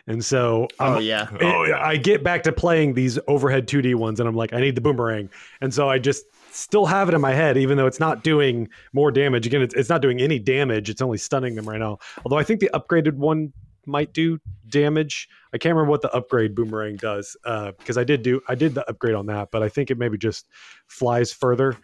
and 0.07 0.23
so 0.23 0.67
I'm, 0.79 0.93
oh 0.93 0.99
yeah. 0.99 1.27
it- 1.35 1.43
Oh, 1.43 1.65
yeah. 1.65 1.85
I 1.85 1.97
get 1.97 2.23
back 2.23 2.43
to 2.43 2.51
playing 2.53 2.93
these 2.93 3.19
overhead 3.27 3.67
2D 3.67 3.93
ones, 3.95 4.21
and 4.21 4.27
I'm 4.29 4.35
like, 4.35 4.53
I 4.53 4.61
need 4.61 4.75
the 4.75 4.81
boomerang, 4.81 5.29
and 5.59 5.73
so 5.73 5.89
I 5.89 5.99
just 5.99 6.25
still 6.49 6.85
have 6.85 7.09
it 7.09 7.13
in 7.13 7.19
my 7.19 7.33
head, 7.33 7.57
even 7.57 7.77
though 7.77 7.85
it's 7.85 7.99
not 7.99 8.23
doing 8.23 8.69
more 8.93 9.11
damage. 9.11 9.45
Again, 9.45 9.61
it's, 9.61 9.75
it's 9.75 9.89
not 9.89 10.01
doing 10.01 10.21
any 10.21 10.39
damage; 10.39 10.89
it's 10.89 11.01
only 11.01 11.17
stunning 11.17 11.55
them 11.55 11.67
right 11.67 11.77
now. 11.79 11.99
Although 12.25 12.37
I 12.37 12.43
think 12.43 12.61
the 12.61 12.69
upgraded 12.73 13.15
one 13.15 13.51
might 13.87 14.13
do 14.13 14.39
damage. 14.69 15.27
I 15.53 15.57
can't 15.57 15.73
remember 15.73 15.89
what 15.91 16.01
the 16.01 16.11
upgrade 16.13 16.53
boomerang 16.55 16.97
does 16.97 17.35
because 17.43 17.97
I 17.97 18.03
did 18.03 18.21
do 18.21 18.41
I 18.47 18.55
did 18.55 18.75
the 18.75 18.87
upgrade 18.89 19.15
on 19.15 19.25
that, 19.27 19.49
but 19.51 19.63
I 19.63 19.69
think 19.69 19.89
it 19.91 19.97
maybe 19.97 20.17
just 20.17 20.47
flies 20.87 21.31
further. 21.33 21.77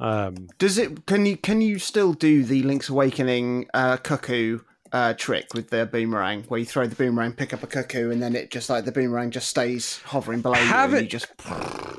Um, 0.00 0.48
Does 0.58 0.78
it? 0.78 1.06
Can 1.06 1.26
you 1.26 1.36
can 1.36 1.60
you 1.60 1.78
still 1.78 2.12
do 2.12 2.44
the 2.44 2.62
Link's 2.62 2.88
Awakening 2.88 3.66
uh, 3.74 3.96
cuckoo 3.98 4.60
uh, 4.92 5.14
trick 5.14 5.52
with 5.54 5.70
the 5.70 5.86
boomerang, 5.86 6.44
where 6.44 6.60
you 6.60 6.66
throw 6.66 6.86
the 6.86 6.94
boomerang, 6.96 7.32
pick 7.32 7.52
up 7.52 7.62
a 7.62 7.66
cuckoo, 7.66 8.10
and 8.10 8.22
then 8.22 8.34
it 8.36 8.50
just 8.50 8.70
like 8.70 8.84
the 8.84 8.92
boomerang 8.92 9.30
just 9.30 9.48
stays 9.48 9.98
hovering 10.04 10.40
below 10.40 10.58
you, 10.58 10.64
Have 10.66 10.90
and 10.90 11.00
it- 11.00 11.02
you 11.04 11.08
just 11.08 11.26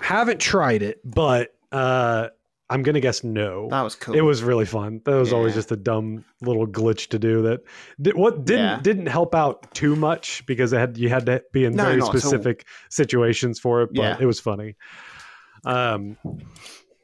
haven't 0.01 0.39
tried 0.39 0.81
it, 0.81 0.99
but 1.03 1.53
uh, 1.71 2.29
I'm 2.69 2.81
gonna 2.81 2.99
guess 2.99 3.23
no. 3.23 3.67
that 3.69 3.81
was 3.83 3.95
cool. 3.95 4.15
It 4.15 4.21
was 4.21 4.41
really 4.43 4.65
fun. 4.65 5.01
That 5.05 5.15
was 5.15 5.31
always 5.31 5.53
just 5.53 5.71
a 5.71 5.75
dumb 5.75 6.25
little 6.41 6.65
glitch 6.65 7.09
to 7.09 7.19
do. 7.19 7.43
That 7.43 7.61
did, 8.01 8.15
what 8.15 8.43
didn't 8.45 8.63
Yeah. 8.65 8.79
didn't 8.81 9.05
help 9.05 9.35
out 9.35 9.71
too 9.75 9.95
much 9.95 10.43
because 10.47 10.73
it 10.73 10.77
had 10.79 10.97
you 10.97 11.09
had 11.09 11.25
to 11.27 11.43
be 11.53 11.65
in 11.65 11.75
No, 11.75 11.83
very 11.83 11.97
not 11.97 12.09
at 12.09 12.13
all. 12.15 12.19
specific 12.19 12.65
situations 12.89 13.59
for 13.59 13.83
it. 13.83 13.89
But 13.93 14.01
Yeah. 14.01 14.17
it 14.19 14.25
was 14.25 14.39
funny. 14.39 14.75
Um, 15.63 16.17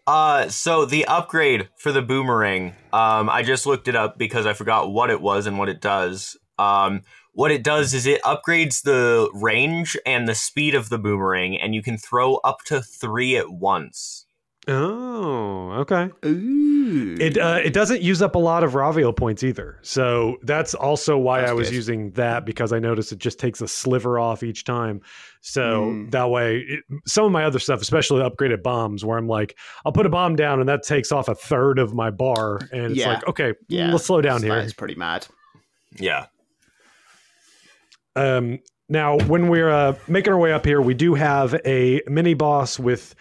Uh, 0.08 0.50
so 0.50 0.84
the 0.84 1.06
upgrade 1.06 1.69
for 1.78 1.91
the 1.91 2.02
boomerang, 2.02 2.74
um, 2.91 3.30
I 3.30 3.43
just 3.43 3.67
looked 3.67 3.88
it 3.88 3.95
up 3.95 4.17
because 4.17 4.47
I 4.47 4.54
forgot 4.54 4.91
what 4.91 5.12
it 5.12 5.21
was 5.21 5.45
and 5.45 5.60
what 5.60 5.69
it 5.69 5.80
does. 5.80 6.36
Um, 6.58 7.04
what 7.34 7.52
it 7.52 7.63
does 7.63 7.93
is 7.93 8.08
it 8.08 8.21
upgrades 8.24 8.82
the 8.82 9.30
range 9.34 9.95
and 10.06 10.28
the 10.28 10.36
speed 10.36 10.74
of 10.74 10.89
the 10.89 10.97
boomerang, 10.97 11.56
and 11.56 11.76
you 11.76 11.84
can 11.84 11.97
throw 12.00 12.38
up 12.38 12.58
to 12.65 12.82
three 12.82 13.38
at 13.38 13.52
once. 13.52 14.26
Oh, 14.67 15.71
okay. 15.80 16.10
Ooh. 16.26 17.15
It 17.19 17.38
uh, 17.38 17.60
it 17.63 17.74
doesn't 17.74 18.02
use 18.02 18.21
up 18.21 18.36
a 18.36 18.39
lot 18.39 18.63
of 18.63 18.74
Ravio 18.74 19.15
points 19.15 19.43
either. 19.43 19.78
So 19.82 20.38
that's 20.43 20.74
also 20.74 21.17
why 21.17 21.39
That's 21.41 21.52
I 21.52 21.54
was 21.54 21.69
good. 21.69 21.76
using 21.76 22.12
that 22.12 22.45
because 22.45 22.74
I 22.74 22.80
noticed 22.80 23.12
it 23.12 23.19
just 23.19 23.39
takes 23.39 23.62
a 23.62 23.67
sliver 23.67 24.19
off 24.19 24.43
each 24.43 24.63
time. 24.63 25.02
So 25.41 25.86
Mm. 25.86 26.12
that 26.12 26.30
way, 26.30 26.58
it, 26.60 26.84
some 27.08 27.26
of 27.26 27.32
my 27.32 27.43
other 27.45 27.60
stuff, 27.60 27.82
especially 27.82 28.21
upgraded 28.21 28.62
bombs, 28.62 29.04
where 29.06 29.17
I'm 29.17 29.28
like, 29.28 29.58
I'll 29.86 29.91
put 29.91 30.06
a 30.06 30.10
bomb 30.10 30.36
down 30.36 30.60
and 30.60 30.67
that 30.69 30.84
takes 30.84 31.12
off 31.12 31.28
a 31.30 31.36
third 31.36 31.80
of 31.80 31.93
my 31.93 32.12
bar, 32.12 32.60
and 32.71 32.91
it's 32.91 32.97
Yeah. 32.97 33.13
like, 33.13 33.28
okay, 33.28 33.54
yeah, 33.69 33.91
let's 33.91 34.06
slow 34.06 34.21
down 34.21 34.41
here. 34.43 34.54
here. 34.56 34.63
is 34.63 34.74
pretty 34.74 34.95
mad. 34.95 35.28
Yeah. 36.00 36.26
Um, 38.15 38.60
now, 38.89 39.17
when 39.19 39.47
we're 39.47 39.69
uh, 39.69 39.95
making 40.08 40.34
our 40.34 40.39
way 40.39 40.52
up 40.52 40.65
here, 40.65 40.82
we 40.82 40.93
do 40.93 41.13
have 41.13 41.56
a 41.65 42.02
mini 42.08 42.34
boss 42.34 42.78
with 42.78 43.15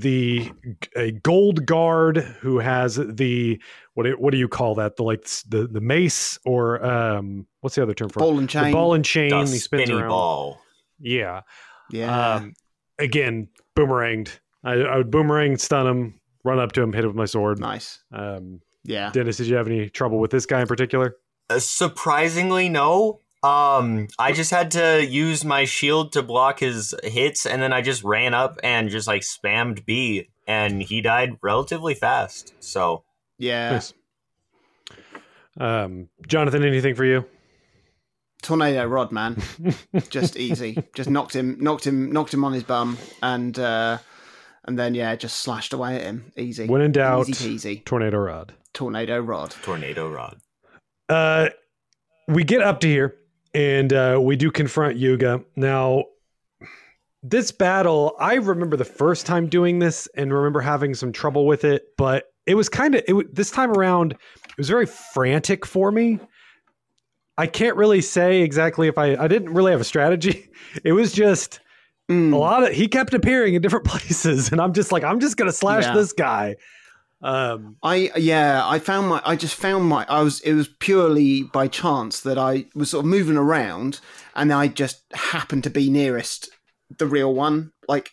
the 0.00 0.50
a 0.96 1.12
gold 1.12 1.66
guard 1.66 2.18
who 2.18 2.58
has 2.58 2.96
the 2.96 3.60
what 3.94 4.04
do, 4.04 4.12
what 4.18 4.30
do 4.32 4.36
you 4.38 4.48
call 4.48 4.74
that? 4.76 4.96
The 4.96 5.02
like 5.02 5.26
the 5.48 5.66
the 5.66 5.80
mace 5.80 6.38
or 6.44 6.84
um 6.84 7.46
what's 7.60 7.74
the 7.76 7.82
other 7.82 7.94
term 7.94 8.08
for 8.08 8.20
it? 8.20 8.22
Ball 8.22 8.38
and 8.38 8.48
The 8.48 8.52
chain. 8.52 8.72
ball 8.72 8.94
and 8.94 9.04
chain. 9.04 9.30
The 9.30 9.40
he 9.40 9.46
spins 9.46 9.62
spinny 9.64 9.92
around. 9.92 10.08
ball. 10.08 10.60
Yeah. 10.98 11.42
yeah. 11.90 12.34
Um, 12.36 12.54
again, 12.98 13.48
boomeranged. 13.76 14.38
I, 14.64 14.72
I 14.74 14.96
would 14.96 15.10
boomerang, 15.10 15.58
stun 15.58 15.86
him, 15.86 16.20
run 16.44 16.58
up 16.58 16.72
to 16.72 16.82
him, 16.82 16.92
hit 16.92 17.04
him 17.04 17.08
with 17.10 17.16
my 17.16 17.24
sword. 17.26 17.58
nice. 17.60 18.02
Um, 18.12 18.60
Yeah. 18.84 19.10
Dennis, 19.12 19.36
did 19.36 19.46
you 19.46 19.56
have 19.56 19.66
any 19.68 19.88
trouble 19.90 20.18
with 20.18 20.30
this 20.30 20.46
guy 20.46 20.60
in 20.60 20.66
particular? 20.66 21.16
Uh, 21.50 21.58
surprisingly, 21.58 22.68
no. 22.68 23.20
Um, 23.42 24.08
I 24.18 24.32
just 24.32 24.50
had 24.50 24.70
to 24.72 25.04
use 25.06 25.44
my 25.44 25.64
shield 25.64 26.12
to 26.12 26.22
block 26.22 26.60
his 26.60 26.94
hits, 27.04 27.46
and 27.46 27.62
then 27.62 27.72
I 27.72 27.80
just 27.82 28.02
ran 28.02 28.34
up 28.34 28.58
and 28.64 28.90
just 28.90 29.06
like 29.06 29.22
spammed 29.22 29.84
B, 29.84 30.30
and 30.46 30.82
he 30.82 31.00
died 31.00 31.38
relatively 31.42 31.94
fast. 31.94 32.54
So 32.60 33.04
Yeah. 33.38 33.72
Nice. 33.72 33.92
Um, 35.58 36.08
Jonathan, 36.26 36.64
anything 36.64 36.94
for 36.94 37.04
you? 37.04 37.24
Tornado 38.42 38.84
rod, 38.86 39.12
man. 39.12 39.40
just 40.10 40.36
easy. 40.36 40.82
Just 40.94 41.08
knocked 41.08 41.34
him, 41.34 41.56
knocked 41.60 41.86
him, 41.86 42.12
knocked 42.12 42.34
him 42.34 42.44
on 42.44 42.52
his 42.52 42.62
bum, 42.62 42.98
and 43.22 43.58
uh, 43.58 43.98
and 44.64 44.78
then 44.78 44.94
yeah, 44.94 45.14
just 45.16 45.38
slashed 45.38 45.72
away 45.72 45.96
at 45.96 46.02
him. 46.02 46.32
Easy. 46.36 46.66
When 46.66 46.82
in 46.82 46.92
doubt, 46.92 47.28
Easy 47.28 47.56
peasy. 47.56 47.84
tornado 47.84 48.18
rod. 48.18 48.52
Tornado 48.74 49.18
rod. 49.20 49.52
tornado 49.62 50.10
rod. 50.10 50.38
Uh, 51.08 51.48
we 52.28 52.44
get 52.44 52.60
up 52.60 52.80
to 52.80 52.88
here 52.88 53.16
and 53.56 53.92
uh, 53.92 54.18
we 54.22 54.36
do 54.36 54.50
confront 54.50 54.96
Yuga. 54.96 55.42
Now, 55.56 56.04
this 57.22 57.50
battle, 57.50 58.14
I 58.20 58.34
remember 58.34 58.76
the 58.76 58.84
first 58.84 59.24
time 59.26 59.48
doing 59.48 59.78
this 59.78 60.06
and 60.14 60.32
remember 60.32 60.60
having 60.60 60.94
some 60.94 61.10
trouble 61.10 61.46
with 61.46 61.64
it, 61.64 61.86
but 61.96 62.26
it 62.46 62.54
was 62.54 62.68
kind 62.68 62.94
of 62.94 63.02
it, 63.08 63.34
this 63.34 63.50
time 63.50 63.70
around. 63.72 64.12
It 64.12 64.58
was 64.58 64.68
very 64.68 64.86
frantic 64.86 65.64
for 65.66 65.90
me. 65.90 66.20
I 67.38 67.46
can't 67.46 67.76
really 67.76 68.00
say 68.00 68.42
exactly 68.42 68.88
if 68.88 68.96
I 68.98 69.16
I 69.16 69.26
didn't 69.28 69.52
really 69.52 69.72
have 69.72 69.80
a 69.80 69.84
strategy. 69.84 70.50
It 70.84 70.92
was 70.92 71.12
just 71.12 71.60
Mm. 72.08 72.32
a 72.32 72.36
lot 72.36 72.62
of 72.62 72.68
he 72.72 72.86
kept 72.86 73.14
appearing 73.14 73.54
in 73.54 73.62
different 73.62 73.84
places, 73.92 74.52
and 74.52 74.60
I'm 74.60 74.72
just 74.72 74.92
like 74.92 75.02
I'm 75.02 75.18
just 75.18 75.36
gonna 75.36 75.50
slash 75.50 75.82
Yeah. 75.84 75.94
this 75.94 76.12
guy. 76.12 76.54
Um, 77.22 77.76
I 77.82 78.10
yeah, 78.16 78.62
I 78.66 78.78
found 78.78 79.08
my 79.08 79.22
I 79.24 79.36
just 79.36 79.54
found 79.54 79.86
my 79.86 80.04
I 80.08 80.22
was 80.22 80.40
it 80.40 80.52
was 80.52 80.68
purely 80.68 81.44
by 81.44 81.66
chance 81.66 82.20
that 82.20 82.36
I 82.38 82.66
was 82.74 82.90
sort 82.90 83.04
of 83.04 83.10
moving 83.10 83.36
around 83.38 84.00
and 84.34 84.52
I 84.52 84.68
just 84.68 85.02
happened 85.12 85.64
to 85.64 85.70
be 85.70 85.88
nearest 85.88 86.50
the 86.98 87.06
real 87.06 87.34
one 87.34 87.72
like 87.88 88.10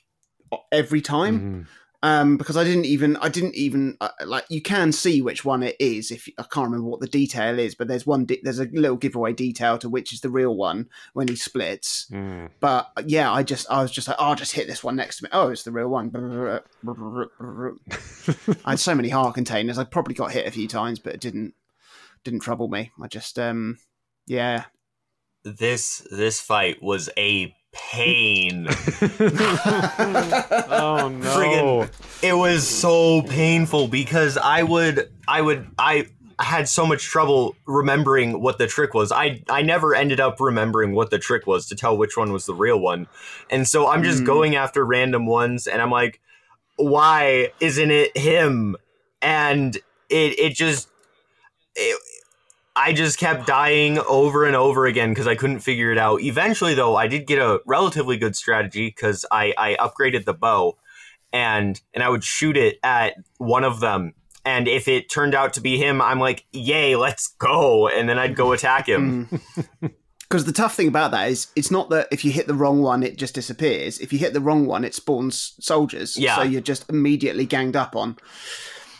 every 0.72 1.02
time 1.02 1.40
mhm. 1.40 1.68
Um 2.04 2.38
because 2.38 2.56
I 2.56 2.64
didn't 2.64 2.86
even 2.86 3.18
I 3.18 3.30
didn't 3.30 3.56
even 3.56 3.98
uh, 4.00 4.10
like 4.26 4.46
you 4.50 4.62
can 4.62 4.92
see 4.92 5.22
which 5.22 5.44
one 5.44 5.64
it 5.64 5.76
is 5.80 6.12
if 6.12 6.30
I 6.38 6.44
can't 6.44 6.70
remember 6.70 6.90
what 6.90 7.00
the 7.00 7.08
detail 7.08 7.58
is 7.58 7.74
but 7.74 7.88
there's 7.88 8.06
one 8.06 8.26
de- 8.26 8.42
there's 8.44 8.60
a 8.60 8.68
little 8.72 8.98
giveaway 8.98 9.34
detail 9.34 9.80
to 9.80 9.90
which 9.90 10.14
is 10.14 10.22
the 10.22 10.30
real 10.30 10.56
one 10.56 10.90
when 11.14 11.28
he 11.28 11.36
splits 11.36 12.08
Mm. 12.12 12.52
but 12.60 12.92
yeah 13.08 13.32
I 13.32 13.42
just 13.42 13.66
I 13.72 13.82
was 13.82 13.92
just 13.92 14.08
like 14.08 14.18
oh, 14.20 14.26
I'll 14.26 14.36
just 14.36 14.54
hit 14.54 14.68
this 14.68 14.84
one 14.84 14.96
next 14.96 15.18
to 15.18 15.24
me 15.24 15.30
oh 15.34 15.50
it's 15.50 15.64
the 15.64 15.72
real 15.72 15.88
one 15.88 16.12
I 18.66 18.72
had 18.72 18.80
so 18.80 18.96
many 18.96 19.10
heart 19.10 19.36
containers. 19.36 19.78
I 19.78 19.84
probably 19.84 20.14
got 20.14 20.32
hit 20.32 20.48
a 20.48 20.52
few 20.52 20.68
times, 20.68 21.00
but 21.00 21.14
it 21.14 21.22
didn't 21.22 21.54
didn't 22.24 22.42
trouble 22.42 22.68
me. 22.68 22.92
I 23.02 23.08
just 23.08 23.38
um 23.40 23.78
yeah. 24.28 24.66
This 25.44 26.06
this 26.12 26.40
fight 26.40 26.82
was 26.82 27.10
a 27.18 27.56
pain. 27.74 28.68
oh 30.70 31.10
no! 31.10 31.30
Friggin- 31.38 31.90
it 32.24 32.34
was 32.34 32.68
so 32.68 33.22
painful 33.24 33.88
because 33.88 34.38
I 34.38 34.64
would 34.64 35.10
I 35.28 35.42
would 35.42 35.68
I 35.78 36.08
had 36.40 36.68
so 36.68 36.86
much 36.86 37.04
trouble 37.04 37.56
remembering 37.66 38.42
what 38.42 38.58
the 38.58 38.68
trick 38.68 38.94
was. 38.94 39.12
I 39.12 39.44
I 39.50 39.62
never 39.62 39.94
ended 39.96 40.20
up 40.20 40.40
remembering 40.40 40.94
what 40.94 41.10
the 41.10 41.20
trick 41.20 41.46
was 41.48 41.68
to 41.68 41.76
tell 41.76 41.98
which 41.98 42.18
one 42.18 42.32
was 42.32 42.46
the 42.46 42.54
real 42.56 42.80
one. 42.80 43.08
And 43.50 43.68
so 43.68 43.88
I'm 43.88 44.04
just 44.04 44.24
Mm. 44.24 44.26
going 44.26 44.56
after 44.56 44.86
random 44.86 45.26
ones 45.26 45.68
and 45.68 45.82
I'm 45.82 45.92
like 45.92 46.20
why 46.76 47.52
isn't 47.60 47.92
it 47.92 48.18
him? 48.18 48.76
And 49.22 49.76
it 50.10 50.40
it 50.40 50.54
just 50.56 50.90
it, 51.76 52.00
I 52.76 52.94
just 52.94 53.20
kept 53.20 53.46
dying 53.46 54.00
over 54.00 54.46
and 54.46 54.56
over 54.56 54.86
again 54.86 55.10
because 55.10 55.28
I 55.28 55.36
couldn't 55.36 55.60
figure 55.60 55.92
it 55.92 55.98
out. 55.98 56.22
Eventually, 56.22 56.74
though, 56.74 56.96
I 56.96 57.08
did 57.08 57.28
get 57.28 57.38
a 57.38 57.62
relatively 57.66 58.18
good 58.18 58.36
strategy 58.36 58.88
because 58.88 59.26
I, 59.32 59.54
I 59.58 59.76
upgraded 59.76 60.26
the 60.26 60.34
bow, 60.34 60.78
and 61.32 61.80
and 61.94 62.04
I 62.04 62.10
would 62.10 62.24
shoot 62.24 62.58
it 62.58 62.80
at 62.84 63.16
one 63.38 63.64
of 63.64 63.80
them. 63.80 64.14
And 64.46 64.68
if 64.68 64.88
it 64.88 65.10
turned 65.10 65.36
out 65.36 65.54
to 65.54 65.62
be 65.62 65.78
him, 65.78 66.02
I'm 66.02 66.20
like, 66.20 66.46
"Yay, 66.52 66.96
let's 66.96 67.28
go!" 67.28 67.88
And 67.88 68.10
then 68.10 68.18
I'd 68.18 68.36
go 68.36 68.52
attack 68.54 68.88
him. 68.90 69.28
Mm. 69.28 69.92
Because 70.34 70.46
the 70.46 70.52
tough 70.52 70.74
thing 70.74 70.88
about 70.88 71.12
that 71.12 71.30
is, 71.30 71.50
it's 71.56 71.70
not 71.70 71.92
that 71.92 72.08
if 72.10 72.26
you 72.26 72.32
hit 72.32 72.48
the 72.48 72.56
wrong 72.56 72.82
one, 72.82 73.04
it 73.04 73.18
just 73.20 73.36
disappears. 73.36 74.00
If 74.00 74.12
you 74.12 74.18
hit 74.18 74.34
the 74.34 74.42
wrong 74.42 74.66
one, 74.66 74.84
it 74.84 74.96
spawns 74.96 75.54
soldiers. 75.60 76.18
Yeah. 76.18 76.38
So 76.38 76.42
you're 76.42 76.60
just 76.60 76.90
immediately 76.90 77.46
ganged 77.46 77.76
up 77.76 77.96
on. 77.96 78.18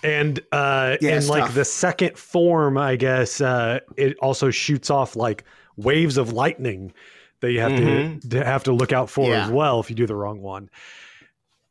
And 0.04 0.40
uh 0.52 0.98
Yeah, 1.02 1.18
in 1.18 1.28
like 1.28 1.46
tough. 1.46 1.56
the 1.56 1.66
second 1.66 2.18
form 2.18 2.78
i 2.78 2.96
guess 2.96 3.40
uh 3.42 3.80
it 3.98 4.18
also 4.20 4.50
shoots 4.52 4.90
off 4.90 5.16
like 5.16 5.44
waves 5.78 6.18
of 6.18 6.34
lightning 6.34 6.94
that 7.40 7.52
you 7.52 7.60
have 7.60 7.76
to, 7.76 8.20
to 8.30 8.46
have 8.46 8.64
to 8.64 8.72
look 8.74 8.92
out 8.94 9.10
for 9.10 9.30
Yeah. 9.30 9.46
as 9.46 9.52
well 9.52 9.80
if 9.80 9.90
you 9.90 9.96
do 9.98 10.06
the 10.08 10.16
wrong 10.16 10.40
one. 10.42 10.70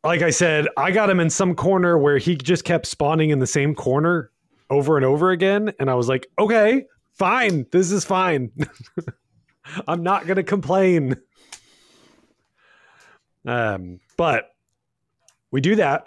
Like 0.05 0.21
i 0.23 0.31
said 0.31 0.67
i 0.77 0.91
got 0.91 1.09
him 1.11 1.21
in 1.21 1.31
some 1.31 1.55
corner 1.55 1.97
where 1.97 2.19
he 2.19 2.35
just 2.37 2.65
kept 2.65 2.87
spawning 2.87 3.31
in 3.31 3.39
the 3.39 3.47
same 3.47 3.75
corner 3.75 4.31
over 4.71 4.97
and 4.97 5.05
over 5.07 5.31
again 5.31 5.73
and 5.79 5.89
i 5.91 5.95
was 5.95 6.09
like 6.09 6.27
okay 6.39 6.85
fine. 7.15 7.67
This 7.71 7.93
is 7.93 8.05
fine. 8.05 8.51
I'm 9.87 10.03
not 10.03 10.27
gonna 10.27 10.43
complain. 10.43 11.17
Um 13.45 14.01
but 14.17 14.51
we 15.51 15.61
do 15.61 15.77
that 15.77 16.07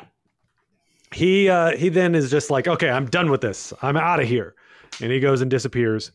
he 1.16 1.48
uh 1.48 1.76
he 1.78 1.88
then 1.88 2.14
is 2.14 2.30
just 2.30 2.52
like 2.52 2.68
okay 2.68 2.90
i'm 2.90 3.06
done 3.06 3.32
with 3.32 3.40
this. 3.42 3.72
I'm 3.82 3.96
out 3.96 4.20
of 4.20 4.28
here. 4.28 4.54
And 5.02 5.12
he 5.12 5.20
goes 5.20 5.42
and 5.42 5.50
disappears. 5.50 6.12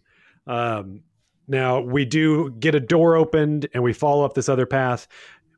Um 0.47 1.03
now 1.49 1.81
we 1.81 2.05
do 2.05 2.51
get 2.61 2.75
a 2.75 2.81
door 2.81 3.17
opened 3.17 3.67
and 3.73 3.83
we 3.83 3.93
follow 3.95 4.25
up 4.25 4.35
this 4.35 4.49
other 4.49 4.67
path. 4.67 5.09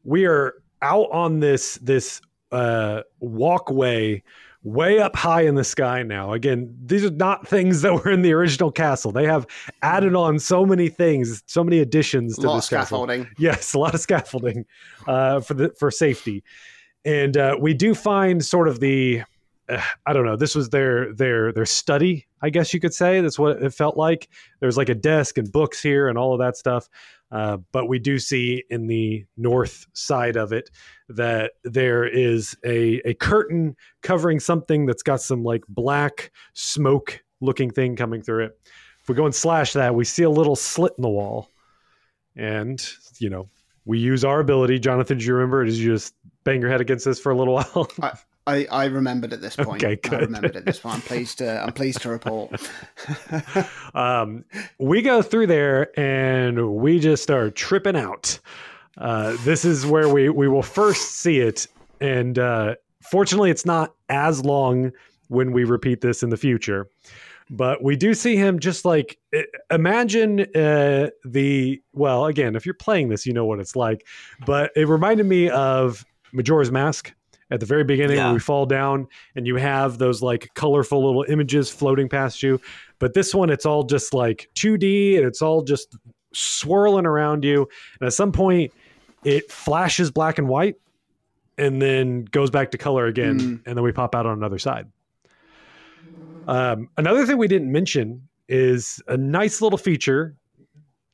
We 0.05 0.27
are 0.27 0.55
out 0.81 1.09
on 1.11 1.41
this 1.41 1.75
this 1.83 2.21
uh 2.53 3.03
walkway 3.19 4.23
way 4.63 5.01
up 5.01 5.17
high 5.17 5.43
in 5.43 5.57
the 5.57 5.65
sky 5.65 6.05
now. 6.05 6.33
Again 6.33 6.73
these 6.85 7.05
are 7.05 7.11
not 7.11 7.49
things 7.49 7.83
that 7.83 7.93
were 7.95 8.13
in 8.13 8.23
the 8.23 8.33
original 8.33 8.71
castle. 8.71 9.11
They 9.11 9.27
have 9.27 9.45
added 9.83 10.15
on 10.15 10.39
so 10.39 10.65
many 10.65 10.89
things 10.89 11.43
so 11.47 11.65
many 11.65 11.81
additions 11.81 12.37
to 12.37 12.43
the 12.43 12.55
this 12.55 12.69
castle. 12.69 13.07
scaffolding. 13.07 13.29
yes 13.39 13.75
a 13.75 13.79
lot 13.81 13.93
of 13.93 14.01
scaffolding 14.01 14.67
uh, 15.09 15.41
for 15.41 15.55
the 15.55 15.71
for 15.77 15.91
safety. 15.91 16.45
And 17.05 17.37
uh, 17.37 17.57
we 17.61 17.75
do 17.75 17.97
find 17.97 18.45
sort 18.45 18.69
of 18.69 18.79
the 18.79 19.25
i 20.07 20.13
don't 20.13 20.25
know. 20.25 20.37
This 20.37 20.55
was 20.55 20.71
their 20.71 21.13
their 21.15 21.53
their 21.53 21.67
study 21.67 22.27
i 22.43 22.51
guess 22.51 22.75
you 22.75 22.81
could 22.81 22.95
say. 22.95 23.21
That's 23.21 23.39
what 23.39 23.63
it 23.63 23.73
felt 23.73 23.97
like. 23.97 24.29
There's 24.61 24.77
like 24.77 24.89
a 24.89 24.95
desk 24.95 25.39
and 25.39 25.51
books 25.51 25.83
here 25.83 26.09
and 26.09 26.19
all 26.19 26.33
of 26.33 26.41
that 26.41 26.57
stuff. 26.57 26.89
Uh, 27.31 27.57
but 27.73 27.89
we 27.89 27.99
do 27.99 28.19
see 28.19 28.63
in 28.69 28.87
the 28.87 29.25
north 29.39 29.87
side 29.95 30.37
of 30.37 30.53
it 30.53 30.69
that 31.09 31.53
there 31.65 32.05
is 32.05 32.55
a, 32.63 33.01
a 33.09 33.15
curtain 33.15 33.75
covering 34.03 34.39
something 34.39 34.85
that's 34.85 35.03
got 35.03 35.21
some 35.21 35.43
like 35.43 35.65
black 35.67 36.31
smoke 36.53 37.23
looking 37.41 37.71
thing 37.71 37.97
coming 37.97 38.21
through 38.21 38.45
it. 38.45 38.59
If 39.01 39.09
we 39.09 39.15
go 39.15 39.25
and 39.25 39.35
slash 39.35 39.73
that 39.73 39.95
we 39.95 40.05
see 40.05 40.25
a 40.25 40.31
little 40.31 40.57
slit 40.57 40.93
in 40.99 41.03
the 41.03 41.09
wall. 41.09 41.49
And 42.37 42.87
you 43.19 43.31
know 43.31 43.49
we 43.85 43.99
use 43.99 44.25
our 44.25 44.41
ability. 44.41 44.79
Jonathan 44.79 45.19
do 45.19 45.25
you 45.25 45.35
remember? 45.35 45.65
Did 45.65 45.75
you 45.75 45.93
just 45.93 46.15
bang 46.45 46.61
your 46.61 46.71
head 46.71 46.81
against 46.81 47.05
this 47.05 47.19
for 47.19 47.33
a 47.33 47.37
little 47.37 47.55
while? 47.73 47.89
I, 48.01 48.13
I 48.47 48.67
I 48.71 48.85
remembered 48.87 49.33
at 49.33 49.41
this 49.41 49.57
point. 49.57 49.83
Okay, 49.85 49.97
good. 49.97 50.15
I 50.15 50.19
remembered 50.19 50.57
at 50.57 50.65
this 50.65 50.81
point. 50.81 50.97
I'm 50.97 51.01
pleased 51.03 51.39
to 51.39 51.63
I'm 51.63 51.73
pleased 51.73 52.03
to 52.03 52.09
report. 52.09 52.61
um, 53.95 54.45
we 54.79 55.03
go 55.03 55.23
through 55.23 55.47
there 55.47 55.99
and 55.99 56.75
we 56.77 56.99
just 56.99 57.23
start 57.23 57.55
tripping 57.55 57.97
out. 57.97 58.39
Uh, 58.99 59.37
this 59.41 59.65
is 59.65 59.87
where 59.87 60.09
we 60.09 60.29
we 60.29 60.49
will 60.49 60.63
first 60.63 61.17
see 61.17 61.39
it, 61.39 61.67
and 62.01 62.39
uh, 62.39 62.75
fortunately, 63.03 63.51
it's 63.51 63.67
not 63.67 63.95
as 64.09 64.45
long 64.45 64.93
when 65.29 65.53
we 65.53 65.65
repeat 65.65 66.01
this 66.01 66.23
in 66.23 66.31
the 66.31 66.37
future. 66.37 66.89
But 67.51 67.83
we 67.83 67.97
do 67.97 68.15
see 68.15 68.37
him 68.37 68.59
just 68.59 68.85
like 68.85 69.19
imagine 69.71 70.41
uh, 70.55 71.11
the 71.25 71.81
well 71.93 72.27
again. 72.27 72.57
If 72.57 72.67
you're 72.67 72.75
playing 72.75 73.09
this, 73.09 73.25
you 73.25 73.33
know 73.33 73.45
what 73.45 73.61
it's 73.61 73.77
like. 73.77 74.07
But 74.47 74.73
it 74.75 74.89
reminded 74.89 75.27
me 75.27 75.49
of 75.49 76.05
Majora's 76.33 76.71
Mask 76.71 77.13
at 77.51 77.61
the 77.61 77.67
very 77.67 77.85
beginning 77.85 78.17
Yeah. 78.17 78.27
when 78.27 78.35
we 78.35 78.41
fall 78.41 78.67
down 78.67 79.07
and 79.37 79.47
you 79.47 79.57
have 79.57 79.99
those 79.99 80.23
like 80.23 80.49
colorful 80.55 81.05
little 81.05 81.25
images 81.29 81.71
floating 81.71 82.09
past 82.09 82.43
you. 82.43 82.61
But 82.99 83.15
this 83.15 83.35
one, 83.35 83.51
it's 83.51 83.67
all 83.67 83.85
just 83.85 84.15
like 84.15 84.49
2D 84.55 85.17
and 85.17 85.27
it's 85.27 85.43
all 85.43 85.63
just 85.63 85.97
swirling 86.33 87.07
around 87.07 87.45
you. 87.45 87.69
And 88.01 88.07
at 88.07 88.13
some 88.13 88.33
point, 88.33 88.73
it 89.25 89.51
flashes 89.53 90.11
black 90.11 90.39
and 90.39 90.49
white 90.49 90.77
and 91.59 91.81
then 91.81 92.25
goes 92.25 92.51
back 92.51 92.71
to 92.71 92.79
color 92.79 93.07
again. 93.07 93.39
Mm. 93.39 93.63
And 93.67 93.77
then 93.77 93.83
we 93.83 93.93
pop 93.93 94.15
out 94.15 94.27
on 94.27 94.33
another 94.39 94.59
side. 94.59 94.87
Um, 96.49 96.89
another 96.97 97.25
thing 97.27 97.39
we 97.39 97.49
didn't 97.49 97.71
mention 97.71 98.29
is 98.49 99.01
a 99.09 99.17
nice 99.17 99.63
little 99.63 99.79
feature 99.79 100.37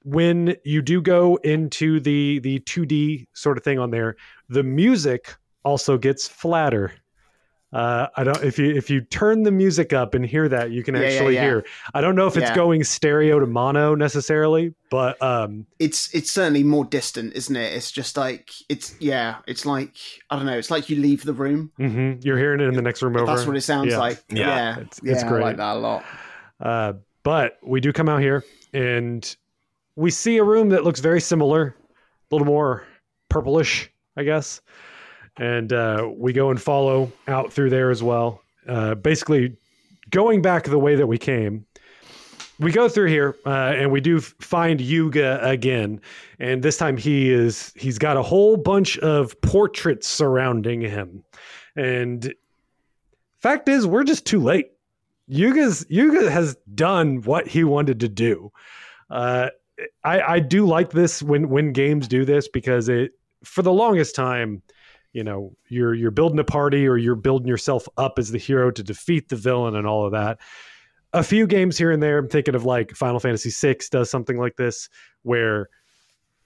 when 0.04 0.56
you 0.64 0.80
do 0.80 1.02
go 1.02 1.36
into 1.44 2.00
the 2.00 2.38
the 2.38 2.60
2D 2.60 3.26
sort 3.34 3.58
of 3.58 3.64
thing 3.64 3.78
on 3.78 3.90
there. 3.90 4.16
The 4.48 4.62
music 4.62 5.36
also 5.68 5.98
gets 5.98 6.26
flatter. 6.26 6.92
Uh, 7.70 8.06
I 8.16 8.24
don't 8.24 8.42
if 8.42 8.58
you 8.58 8.74
if 8.74 8.88
you 8.88 9.02
turn 9.02 9.42
the 9.42 9.50
music 9.50 9.92
up 9.92 10.14
and 10.14 10.24
hear 10.24 10.48
that 10.48 10.70
you 10.70 10.82
can 10.82 10.94
Yeah, 10.94 11.02
yeah, 11.02 11.06
actually 11.08 11.34
yeah. 11.34 11.42
hear. 11.42 11.64
I 11.92 12.00
don't 12.00 12.14
know 12.16 12.26
if 12.26 12.34
it's 12.38 12.48
Yeah. 12.48 12.54
going 12.54 12.82
stereo 12.82 13.38
to 13.40 13.46
mono 13.46 13.94
necessarily, 13.94 14.72
but 14.90 15.20
um, 15.22 15.66
It's 15.78 16.08
it's 16.14 16.30
certainly 16.30 16.62
more 16.64 16.86
distant, 16.86 17.34
isn't 17.34 17.54
it? 17.54 17.74
It's 17.74 17.90
just 17.92 18.16
like 18.16 18.48
it's 18.70 18.94
yeah. 19.00 19.36
It's 19.46 19.66
like 19.66 19.92
I 20.30 20.36
don't 20.36 20.46
know. 20.46 20.56
It's 20.56 20.70
like 20.70 20.88
you 20.88 20.96
leave 20.96 21.24
the 21.24 21.34
room. 21.34 21.70
mhm, 21.78 22.24
you're 22.24 22.38
hearing 22.38 22.60
it 22.60 22.68
in 22.68 22.74
the 22.74 22.80
next 22.80 23.02
room 23.02 23.14
over. 23.16 23.26
That's 23.26 23.46
what 23.46 23.54
it 23.54 23.60
sounds 23.60 23.92
Yeah. 23.92 23.98
like. 23.98 24.18
Yeah. 24.30 24.46
Yeah, 24.46 24.70
It's- 24.80 25.00
yeah. 25.02 25.12
it's 25.12 25.24
I 25.24 25.28
great. 25.28 25.42
like 25.42 25.56
that 25.58 25.76
a 25.76 25.78
lot. 25.78 26.04
Uh, 26.58 26.92
but 27.22 27.58
we 27.62 27.82
do 27.82 27.92
come 27.92 28.08
out 28.08 28.22
here 28.22 28.44
and 28.72 29.36
we 29.94 30.10
see 30.10 30.38
a 30.38 30.44
room 30.44 30.70
that 30.70 30.84
looks 30.84 31.00
very 31.00 31.20
similar, 31.20 31.74
a 31.76 32.34
little 32.34 32.46
more 32.46 32.84
purplish, 33.28 33.90
I 34.16 34.22
guess. 34.22 34.62
And 35.38 35.72
uh, 35.72 36.10
we 36.16 36.32
go 36.32 36.50
and 36.50 36.60
follow 36.60 37.12
out 37.28 37.52
through 37.52 37.70
there 37.70 37.90
as 37.90 38.02
well. 38.02 38.42
Uh, 38.66 38.94
basically, 38.94 39.56
going 40.10 40.42
back 40.42 40.64
the 40.64 40.78
way 40.78 40.94
that 40.96 41.06
we 41.06 41.18
came. 41.18 41.64
We 42.60 42.72
go 42.72 42.88
through 42.88 43.06
here 43.06 43.36
uh, 43.46 43.74
and 43.76 43.92
we 43.92 44.00
do 44.00 44.20
find 44.20 44.80
Yuga 44.80 45.38
again, 45.48 46.00
and 46.40 46.60
this 46.60 46.76
time 46.76 46.96
he 46.96 47.30
is 47.30 47.72
he's 47.76 47.98
got 47.98 48.16
a 48.16 48.22
whole 48.22 48.56
bunch 48.56 48.98
of 48.98 49.40
portraits 49.42 50.08
surrounding 50.08 50.80
him, 50.80 51.22
and 51.76 52.34
fact 53.38 53.68
is 53.68 53.86
we're 53.86 54.02
just 54.02 54.26
too 54.26 54.42
late. 54.42 54.72
Yuga's 55.28 55.86
Yuga 55.88 56.28
has 56.28 56.56
done 56.74 57.22
what 57.22 57.46
he 57.46 57.62
wanted 57.62 58.00
to 58.00 58.08
do. 58.08 58.50
Uh, 59.08 59.50
I 60.02 60.20
I 60.20 60.40
do 60.40 60.66
like 60.66 60.90
this 60.90 61.22
when 61.22 61.48
when 61.50 61.72
games 61.72 62.08
do 62.08 62.24
this 62.24 62.48
because 62.48 62.88
it 62.88 63.12
for 63.44 63.62
the 63.62 63.72
longest 63.72 64.16
time, 64.16 64.62
you 65.12 65.24
know, 65.24 65.52
you're 65.68 65.94
you're 65.94 66.10
building 66.10 66.38
a 66.38 66.44
party 66.44 66.86
or 66.86 66.96
you're 66.96 67.14
building 67.14 67.48
yourself 67.48 67.88
up 67.96 68.18
as 68.18 68.30
the 68.30 68.38
hero 68.38 68.70
to 68.70 68.82
defeat 68.82 69.28
the 69.28 69.36
villain 69.36 69.74
and 69.74 69.86
all 69.86 70.04
of 70.04 70.12
that. 70.12 70.38
A 71.14 71.22
few 71.22 71.46
games 71.46 71.78
here 71.78 71.90
and 71.90 72.02
there, 72.02 72.18
I'm 72.18 72.28
thinking 72.28 72.54
of 72.54 72.64
like 72.64 72.94
Final 72.94 73.18
Fantasy 73.18 73.50
VI 73.50 73.78
does 73.90 74.10
something 74.10 74.36
like 74.36 74.56
this 74.56 74.88
where 75.22 75.68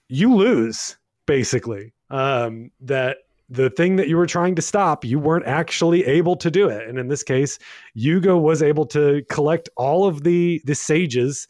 you 0.07 0.33
lose 0.33 0.97
basically. 1.25 1.93
Um, 2.09 2.71
that 2.81 3.17
the 3.49 3.69
thing 3.69 3.97
that 3.97 4.07
you 4.07 4.17
were 4.17 4.25
trying 4.25 4.55
to 4.55 4.61
stop, 4.61 5.03
you 5.03 5.19
weren't 5.19 5.45
actually 5.45 6.05
able 6.05 6.35
to 6.37 6.49
do 6.49 6.69
it. 6.69 6.87
And 6.87 6.97
in 6.97 7.07
this 7.07 7.23
case, 7.23 7.59
Yuga 7.93 8.37
was 8.37 8.61
able 8.61 8.85
to 8.87 9.23
collect 9.29 9.69
all 9.75 10.07
of 10.07 10.23
the 10.23 10.61
the 10.65 10.75
sages, 10.75 11.47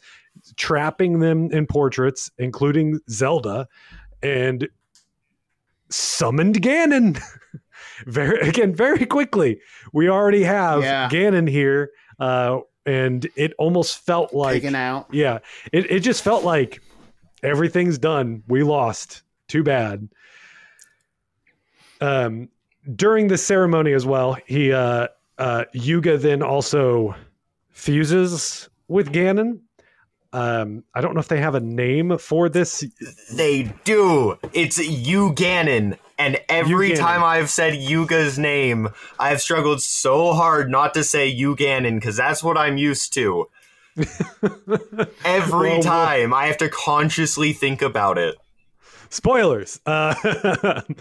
trapping 0.56 1.20
them 1.20 1.50
in 1.52 1.66
portraits, 1.66 2.30
including 2.38 3.00
Zelda, 3.08 3.68
and 4.22 4.68
summoned 5.94 6.60
Ganon. 6.62 7.20
very 8.06 8.38
again, 8.48 8.74
very 8.74 9.06
quickly. 9.06 9.60
We 9.92 10.08
already 10.08 10.42
have 10.42 10.82
Yeah. 10.82 11.08
Ganon 11.10 11.48
here, 11.48 11.90
uh, 12.18 12.60
and 12.86 13.26
it 13.36 13.52
almost 13.58 13.98
felt 14.04 14.34
like 14.34 14.54
Taken 14.54 14.74
out. 14.74 15.06
yeah, 15.12 15.38
it, 15.72 15.90
it 15.90 16.00
just 16.00 16.22
felt 16.22 16.44
like 16.44 16.82
everything's 17.42 17.98
done. 17.98 18.42
We 18.48 18.62
lost. 18.62 19.22
Too 19.48 19.62
bad. 19.62 20.08
Um, 22.00 22.48
during 22.96 23.28
the 23.28 23.38
ceremony 23.38 23.92
as 23.92 24.04
well, 24.04 24.36
he 24.46 24.72
uh, 24.72 25.08
uh, 25.38 25.64
Yuga 25.72 26.18
then 26.18 26.42
also 26.42 27.14
fuses 27.70 28.68
with 28.88 29.12
Ganon. 29.12 29.60
Um, 30.34 30.82
I 30.94 31.00
don't 31.00 31.14
know 31.14 31.20
if 31.20 31.28
they 31.28 31.40
have 31.40 31.54
a 31.54 31.60
name 31.60 32.18
for 32.18 32.48
this. 32.48 32.84
They 33.32 33.72
do. 33.84 34.36
It's 34.52 34.78
Yuganon. 34.78 35.96
And 36.18 36.40
every 36.48 36.90
Yuganon. 36.90 36.98
time 36.98 37.22
I've 37.24 37.50
said 37.50 37.74
Yuga's 37.74 38.36
name, 38.38 38.88
I've 39.18 39.40
struggled 39.40 39.80
so 39.80 40.32
hard 40.32 40.70
not 40.70 40.92
to 40.94 41.04
say 41.04 41.32
Yuganon 41.34 41.94
because 41.94 42.16
that's 42.16 42.42
what 42.42 42.58
I'm 42.58 42.76
used 42.76 43.12
to. 43.14 43.48
Every 45.24 45.50
Well, 45.50 45.60
well- 45.60 45.82
time 45.82 46.34
I 46.34 46.46
have 46.46 46.58
to 46.58 46.68
consciously 46.68 47.52
think 47.52 47.80
about 47.80 48.18
it. 48.18 48.34
Spoilers. 49.10 49.80
Uh, 49.86 50.14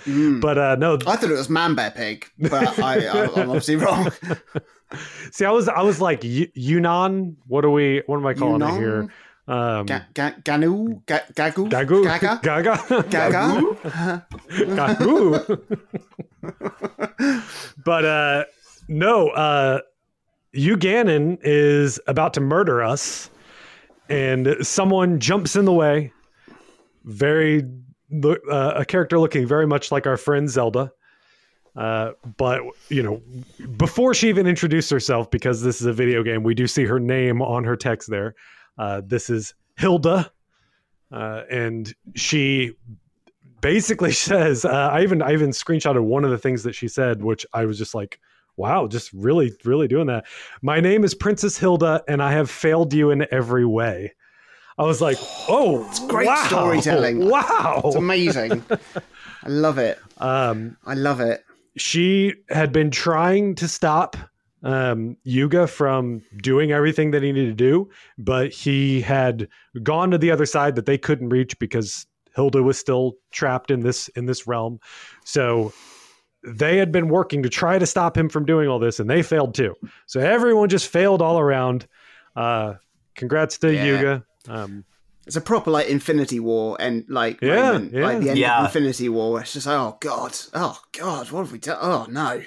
Mm. 0.06 0.41
but 0.41 0.58
uh, 0.60 0.76
no, 0.76 0.96
I 1.08 1.15
thought 1.15 1.24
it 1.24 1.32
was 1.32 1.50
Man 1.50 1.74
Bear 1.74 1.89
Pig, 1.91 2.30
but 2.38 2.78
I, 2.80 3.06
I, 3.08 3.24
I'm 3.36 3.50
obviously 3.50 3.78
wrong. 3.78 4.12
see, 5.32 5.45
I 5.45 5.51
was 5.51 5.67
I 5.67 5.82
was 5.82 5.99
like 6.01 6.23
Yu- 6.23 6.51
Yunnan. 6.53 7.38
What 7.47 7.65
are 7.65 7.69
we? 7.69 8.01
What 8.06 8.17
am 8.17 8.25
I 8.25 8.34
calling 8.34 8.62
it 8.62 8.79
here? 8.79 9.10
Um, 9.45 9.86
Ga- 9.88 10.06
ga- 10.13 10.36
Ganu? 10.43 11.06
Ga- 11.06 11.25
Gagu? 11.34 11.69
Gagu, 11.69 12.03
Gaga? 12.06 12.39
Gaga, 12.43 13.03
Gaga? 13.10 14.25
Gagu. 14.49 15.62
but 17.86 18.06
uh, 18.06 18.45
no, 18.88 19.29
uh, 19.29 19.79
Yuganon 20.56 21.39
is 21.43 21.99
about 22.08 22.34
to 22.36 22.41
murder 22.41 22.82
us, 22.84 23.29
and 24.08 24.56
someone 24.62 25.19
jumps 25.19 25.56
in 25.56 25.65
the 25.65 25.73
way. 25.73 26.13
Very, 27.06 27.69
uh, 28.23 28.73
a 28.75 28.86
character 28.86 29.19
looking 29.19 29.45
very 29.45 29.67
much 29.67 29.91
like 29.91 30.08
our 30.08 30.15
friend 30.15 30.49
Zelda. 30.49 30.91
Uh, 31.75 32.12
but 32.38 32.62
you 32.89 33.01
know, 33.01 33.21
before 33.77 34.13
she 34.13 34.29
even 34.29 34.45
introduced 34.45 34.89
herself, 34.91 35.31
because 35.31 35.62
this 35.62 35.81
is 35.81 35.88
a 35.88 35.93
video 35.93 36.23
game, 36.23 36.43
we 36.43 36.53
do 36.53 36.67
see 36.67 36.86
her 36.86 36.99
name 36.99 37.41
on 37.41 37.63
her 37.63 37.75
text 37.75 38.09
there. 38.09 38.36
Uh, 38.77 39.01
this 39.03 39.29
is 39.29 39.55
Hilda, 39.77 40.31
uh, 41.12 41.41
and 41.49 41.93
she 42.15 42.75
basically 43.62 44.12
says, 44.12 44.65
uh, 44.65 44.89
"I 44.91 45.01
even 45.01 45.21
I 45.21 45.33
even 45.33 45.49
screenshotted 45.49 46.03
one 46.03 46.23
of 46.23 46.31
the 46.31 46.38
things 46.38 46.63
that 46.63 46.73
she 46.73 46.88
said, 46.88 47.23
which 47.23 47.45
I 47.53 47.65
was 47.65 47.77
just 47.77 47.95
like." 47.95 48.19
Wow, 48.55 48.86
just 48.86 49.12
really, 49.13 49.51
really 49.65 49.88
doing 49.88 50.05
that. 50.05 50.25
My 50.62 50.79
name 50.79 51.03
is 51.03 51.15
Princess 51.15 51.57
Hilda, 51.57 52.03
and 52.07 52.21
I 52.21 52.33
have 52.33 52.51
failed 52.51 52.93
you 52.93 53.09
in 53.09 53.25
every 53.31 53.65
way. 53.65 54.13
I 54.77 54.83
was 54.83 55.01
like, 55.01 55.17
oh, 55.49 55.83
it's 55.89 55.97
great 56.05 56.27
wow, 56.27 56.45
storytelling. 56.45 57.27
Wow, 57.31 57.81
it's 57.83 57.95
amazing. 57.95 58.63
I 59.43 59.49
love 59.49 59.79
it. 59.79 59.97
Um, 60.19 60.77
I 60.86 60.93
love 60.93 61.19
it 61.19 61.43
she 61.77 62.33
had 62.49 62.71
been 62.71 62.91
trying 62.91 63.55
to 63.55 63.67
stop 63.67 64.17
um, 64.63 65.17
Yuga 65.23 65.67
from 65.67 66.21
doing 66.38 66.71
everything 66.71 67.12
that 67.12 67.21
he 67.21 67.31
needed 67.31 67.57
to 67.57 67.63
do, 67.63 67.89
but 68.17 68.51
he 68.51 69.01
had 69.01 69.47
gone 69.81 70.12
to 70.12 70.17
the 70.17 70.31
other 70.31 70.45
side 70.45 70.75
that 70.75 70.86
they 70.86 70.97
couldn't 70.97 71.29
reach 71.29 71.57
because 71.59 72.05
Hilda 72.36 72.63
was 72.63 72.77
still 72.77 73.13
trapped 73.31 73.71
in 73.71 73.81
this 73.81 74.07
in 74.09 74.25
this 74.25 74.47
realm. 74.47 74.79
So 75.25 75.73
they 76.43 76.77
had 76.77 76.91
been 76.91 77.09
working 77.09 77.43
to 77.43 77.49
try 77.49 77.77
to 77.77 77.86
stop 77.86 78.17
him 78.17 78.29
from 78.29 78.45
doing 78.45 78.69
all 78.69 78.79
this, 78.79 78.99
and 78.99 79.09
they 79.09 79.21
failed 79.21 79.53
too. 79.53 79.75
So 80.07 80.19
everyone 80.19 80.69
just 80.69 80.88
failed 80.88 81.21
all 81.21 81.39
around. 81.39 81.88
Uh, 82.36 82.75
congrats 83.15 83.57
to 83.59 83.73
yeah. 83.73 83.86
Yuga. 83.86 84.25
Um, 84.47 84.86
it's 85.25 85.36
a 85.36 85.41
proper 85.41 85.71
like 85.71 85.88
Infinity 85.88 86.39
War 86.39 86.77
and 86.79 87.05
like 87.07 87.41
yeah, 87.41 87.73
moment, 87.73 87.93
yeah. 87.93 88.03
like 88.03 88.19
the 88.19 88.29
end 88.29 88.39
yeah. 88.39 88.59
of 88.59 88.65
Infinity 88.65 89.09
War. 89.09 89.41
It's 89.41 89.53
just 89.53 89.67
like, 89.67 89.77
oh 89.77 89.97
god, 89.99 90.38
oh 90.53 90.79
god, 90.91 91.31
what 91.31 91.41
have 91.41 91.51
we 91.51 91.59
done? 91.59 91.77
Oh 91.81 92.05
no, 92.09 92.43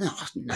oh 0.00 0.26
no. 0.34 0.54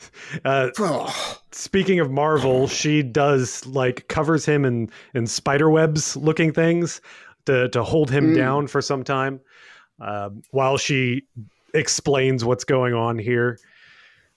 uh, 0.44 0.70
oh. 0.78 1.38
Speaking 1.52 2.00
of 2.00 2.10
Marvel, 2.10 2.66
she 2.66 3.02
does 3.02 3.64
like 3.66 4.08
covers 4.08 4.46
him 4.46 4.64
in 4.64 4.90
in 5.14 5.26
spider 5.26 5.68
webs 5.68 6.16
looking 6.16 6.52
things 6.52 7.00
to 7.46 7.68
to 7.70 7.82
hold 7.82 8.10
him 8.10 8.32
mm. 8.32 8.36
down 8.36 8.66
for 8.66 8.80
some 8.80 9.04
time, 9.04 9.40
uh, 10.00 10.30
while 10.50 10.78
she 10.78 11.22
explains 11.74 12.44
what's 12.44 12.64
going 12.64 12.94
on 12.94 13.18
here. 13.18 13.58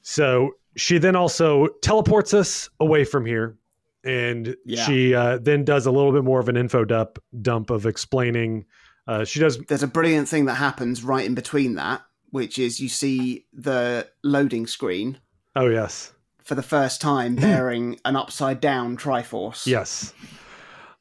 So 0.01 0.55
she 0.75 0.97
then 0.97 1.15
also 1.15 1.67
teleports 1.81 2.33
us 2.33 2.69
away 2.79 3.05
from 3.05 3.25
here 3.25 3.57
and 4.05 4.55
yeah. 4.65 4.85
she 4.85 5.15
uh, 5.15 5.39
then 5.39 5.65
does 5.65 5.85
a 5.85 5.91
little 5.91 6.11
bit 6.11 6.23
more 6.23 6.39
of 6.39 6.47
an 6.47 6.55
info 6.55 6.85
dump 6.85 7.19
dump 7.41 7.69
of 7.69 7.85
explaining. 7.85 8.65
Uh, 9.07 9.25
she 9.25 9.39
does. 9.39 9.57
There's 9.57 9.83
a 9.83 9.87
brilliant 9.87 10.29
thing 10.29 10.45
that 10.45 10.55
happens 10.55 11.03
right 11.03 11.25
in 11.25 11.35
between 11.35 11.75
that, 11.75 12.03
which 12.29 12.59
is 12.59 12.79
you 12.79 12.87
see 12.87 13.45
the 13.51 14.07
loading 14.23 14.67
screen. 14.67 15.19
Oh 15.55 15.67
yes. 15.67 16.13
For 16.43 16.55
the 16.55 16.63
first 16.63 17.01
time, 17.01 17.35
bearing 17.35 17.99
an 18.05 18.15
upside 18.15 18.61
down 18.61 18.97
Triforce. 18.97 19.65
Yes. 19.65 20.13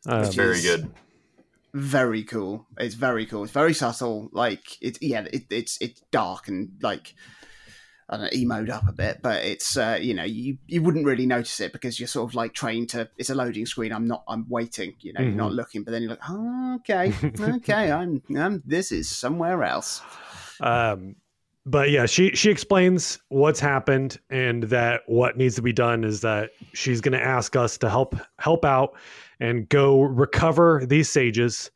Um, 0.06 0.30
very 0.32 0.60
good. 0.62 0.90
Very 1.74 2.22
cool. 2.22 2.66
It's 2.78 2.94
very 2.94 3.26
cool. 3.26 3.42
It's 3.44 3.52
very 3.52 3.74
subtle. 3.74 4.30
Like 4.32 4.78
it's 4.80 4.98
yeah, 5.02 5.26
it, 5.30 5.44
it's 5.50 5.76
it's 5.80 6.02
dark 6.10 6.48
and 6.48 6.72
like 6.80 7.14
I 8.08 8.16
don't 8.16 8.24
know, 8.24 8.30
emoed 8.30 8.70
up 8.70 8.86
a 8.86 8.92
bit, 8.92 9.20
but 9.22 9.44
it's 9.44 9.76
uh, 9.76 9.98
you 10.00 10.14
know 10.14 10.24
you 10.24 10.58
you 10.66 10.82
wouldn't 10.82 11.06
really 11.06 11.26
notice 11.26 11.58
it 11.60 11.72
because 11.72 11.98
you're 11.98 12.06
sort 12.06 12.30
of 12.30 12.34
like 12.34 12.52
trained 12.52 12.90
to 12.90 13.08
it's 13.16 13.30
a 13.30 13.34
loading 13.34 13.66
screen. 13.66 13.92
I'm 13.92 14.06
not 14.06 14.24
I'm 14.28 14.46
waiting. 14.48 14.94
You 15.00 15.14
know 15.14 15.20
mm-hmm. 15.20 15.28
you're 15.28 15.36
not 15.36 15.48
mm-hmm. 15.48 15.56
looking, 15.56 15.82
but 15.84 15.92
then 15.92 16.02
you're 16.02 16.10
like 16.10 16.28
oh, 16.28 16.74
okay 16.76 17.14
okay 17.40 17.90
I'm, 17.90 18.22
I'm 18.36 18.62
this 18.66 18.92
is 18.92 19.08
somewhere 19.08 19.62
else. 19.64 20.02
Um, 20.60 21.16
but 21.66 21.90
yeah, 21.90 22.04
she 22.04 22.30
she 22.34 22.50
explains 22.50 23.18
what's 23.28 23.60
happened 23.60 24.20
and 24.28 24.64
that 24.64 25.02
what 25.06 25.38
needs 25.38 25.54
to 25.54 25.62
be 25.62 25.72
done 25.72 26.04
is 26.04 26.20
that 26.20 26.50
she's 26.74 27.00
going 27.00 27.18
to 27.18 27.24
ask 27.24 27.56
us 27.56 27.78
to 27.78 27.88
help 27.88 28.14
help 28.38 28.64
out 28.66 28.94
and 29.40 29.68
go 29.68 30.02
recover 30.02 30.84
these 30.86 31.08
sages, 31.08 31.70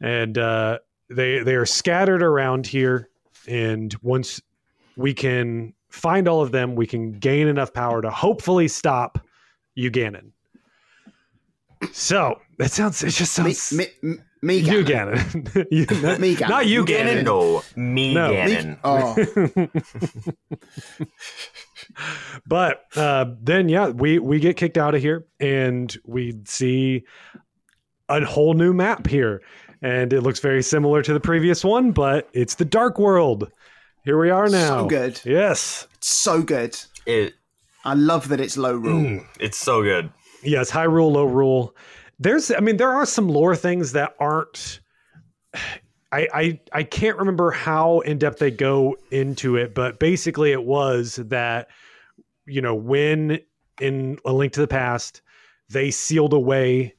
and 0.00 0.36
uh, 0.36 0.78
they 1.08 1.38
they 1.38 1.54
are 1.54 1.66
scattered 1.66 2.22
around 2.22 2.66
here. 2.66 3.08
And 3.46 3.94
once 4.02 4.40
we 4.96 5.14
can 5.14 5.74
find 5.90 6.28
all 6.28 6.42
of 6.42 6.52
them. 6.52 6.74
We 6.74 6.86
can 6.86 7.12
gain 7.12 7.48
enough 7.48 7.72
power 7.72 8.02
to 8.02 8.10
hopefully 8.10 8.68
stop 8.68 9.18
Yuganon. 9.78 10.30
So 11.92 12.40
that 12.58 12.70
sounds. 12.70 13.02
It 13.02 13.10
just 13.10 13.32
sounds. 13.32 13.72
Me, 13.72 13.86
me, 14.02 14.16
me 14.42 14.62
Uganon. 14.62 15.66
you, 15.70 15.86
not, 16.02 16.20
me 16.20 16.36
Ganon. 16.36 16.48
Not 16.48 16.64
Yuganon. 16.64 17.24
No, 17.24 17.62
me 17.76 18.14
no. 18.14 18.32
Ganon. 18.32 18.78
Oh. 18.84 19.16
but 22.46 22.84
uh, 22.96 23.26
then, 23.40 23.68
yeah, 23.68 23.88
we 23.88 24.18
we 24.18 24.40
get 24.40 24.56
kicked 24.56 24.78
out 24.78 24.94
of 24.94 25.02
here, 25.02 25.26
and 25.40 25.94
we 26.06 26.40
see 26.44 27.04
a 28.08 28.24
whole 28.24 28.54
new 28.54 28.72
map 28.72 29.06
here, 29.06 29.42
and 29.82 30.12
it 30.12 30.22
looks 30.22 30.40
very 30.40 30.62
similar 30.62 31.02
to 31.02 31.12
the 31.12 31.20
previous 31.20 31.64
one, 31.64 31.92
but 31.92 32.28
it's 32.32 32.54
the 32.54 32.64
Dark 32.64 32.98
World. 32.98 33.50
Here 34.04 34.20
we 34.20 34.30
are 34.30 34.48
now. 34.48 34.82
So 34.82 34.86
good. 34.86 35.20
Yes. 35.24 35.88
It's 35.94 36.08
so 36.08 36.42
good. 36.42 36.78
It. 37.06 37.34
I 37.84 37.94
love 37.94 38.28
that 38.28 38.40
it's 38.40 38.56
Lorule. 38.56 39.20
Mm, 39.20 39.26
it's 39.40 39.56
so 39.56 39.82
good. 39.82 40.10
Yes, 40.42 40.70
Hyrule, 40.70 41.12
low 41.12 41.24
rule. 41.24 41.74
There's, 42.18 42.50
I 42.50 42.60
mean, 42.60 42.76
there 42.76 42.90
are 42.90 43.06
some 43.06 43.28
lore 43.28 43.56
things 43.56 43.92
that 43.92 44.14
aren't. 44.20 44.80
I, 46.12 46.28
I 46.32 46.60
I 46.72 46.82
can't 46.84 47.18
remember 47.18 47.50
how 47.50 48.00
in 48.00 48.18
depth 48.18 48.38
they 48.38 48.50
go 48.52 48.96
into 49.10 49.56
it, 49.56 49.74
but 49.74 49.98
basically 49.98 50.52
it 50.52 50.64
was 50.64 51.16
that 51.16 51.68
you 52.46 52.60
know 52.60 52.74
when 52.74 53.40
in 53.80 54.18
a 54.24 54.32
link 54.32 54.52
to 54.52 54.60
the 54.60 54.68
past 54.68 55.22
they 55.70 55.90
sealed 55.90 56.32
away 56.32 56.94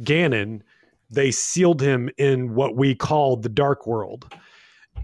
Ganon, 0.00 0.62
they 1.10 1.30
sealed 1.32 1.82
him 1.82 2.08
in 2.16 2.54
what 2.54 2.76
we 2.76 2.94
call 2.94 3.36
the 3.36 3.50
Dark 3.50 3.86
World, 3.86 4.32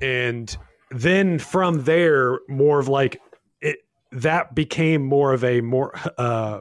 and 0.01 0.57
then 0.95 1.39
from 1.39 1.85
there, 1.85 2.41
more 2.49 2.79
of 2.79 2.89
like 2.89 3.21
it 3.61 3.79
that 4.13 4.55
became 4.55 5.03
more 5.03 5.33
of 5.33 5.45
a 5.45 5.61
more 5.61 5.95
uh, 6.19 6.61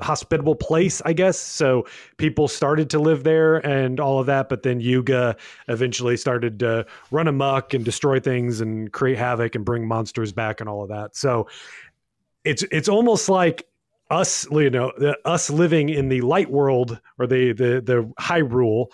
hospitable 0.00 0.54
place, 0.54 1.00
I 1.04 1.12
guess. 1.12 1.38
So 1.38 1.86
people 2.16 2.48
started 2.48 2.90
to 2.90 2.98
live 2.98 3.24
there 3.24 3.64
and 3.66 4.00
all 4.00 4.18
of 4.18 4.26
that. 4.26 4.48
But 4.48 4.62
then 4.62 4.80
Yuga 4.80 5.36
eventually 5.68 6.16
started 6.16 6.58
to 6.60 6.86
run 7.10 7.28
amok 7.28 7.74
and 7.74 7.84
destroy 7.84 8.20
things 8.20 8.60
and 8.60 8.92
create 8.92 9.18
havoc 9.18 9.54
and 9.54 9.64
bring 9.64 9.86
monsters 9.86 10.32
back 10.32 10.60
and 10.60 10.68
all 10.68 10.82
of 10.82 10.88
that. 10.88 11.16
So 11.16 11.48
it's 12.44 12.64
it's 12.72 12.88
almost 12.88 13.28
like 13.28 13.66
us, 14.10 14.46
you 14.50 14.70
know, 14.70 14.92
us 15.24 15.48
living 15.48 15.88
in 15.88 16.08
the 16.08 16.20
light 16.20 16.50
world 16.50 17.00
or 17.18 17.26
the 17.26 17.52
the 17.52 17.80
the 17.80 18.12
Hyrule 18.20 18.88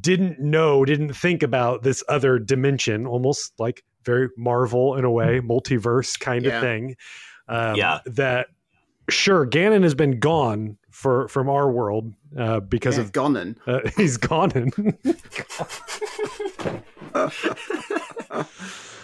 didn't 0.00 0.38
know, 0.38 0.84
didn't 0.84 1.14
think 1.14 1.42
about 1.42 1.82
this 1.82 2.04
other 2.08 2.38
dimension, 2.38 3.06
almost 3.06 3.52
like 3.58 3.84
very 4.04 4.28
Marvel 4.36 4.96
in 4.96 5.04
a 5.04 5.10
way, 5.10 5.40
multiverse 5.40 6.18
kind 6.18 6.44
yeah. 6.44 6.56
of 6.56 6.62
thing. 6.62 6.96
Um, 7.48 7.76
yeah. 7.76 8.00
That 8.06 8.48
sure, 9.08 9.46
Ganon 9.46 9.82
has 9.82 9.94
been 9.94 10.18
gone 10.18 10.78
for 10.90 11.28
from 11.28 11.48
our 11.48 11.70
world 11.70 12.12
uh, 12.38 12.60
because 12.60 12.96
yeah, 12.96 13.04
of 13.04 13.12
Ganon. 13.12 13.56
Uh, 13.66 13.80
he's 13.96 14.16
gone. 14.16 14.72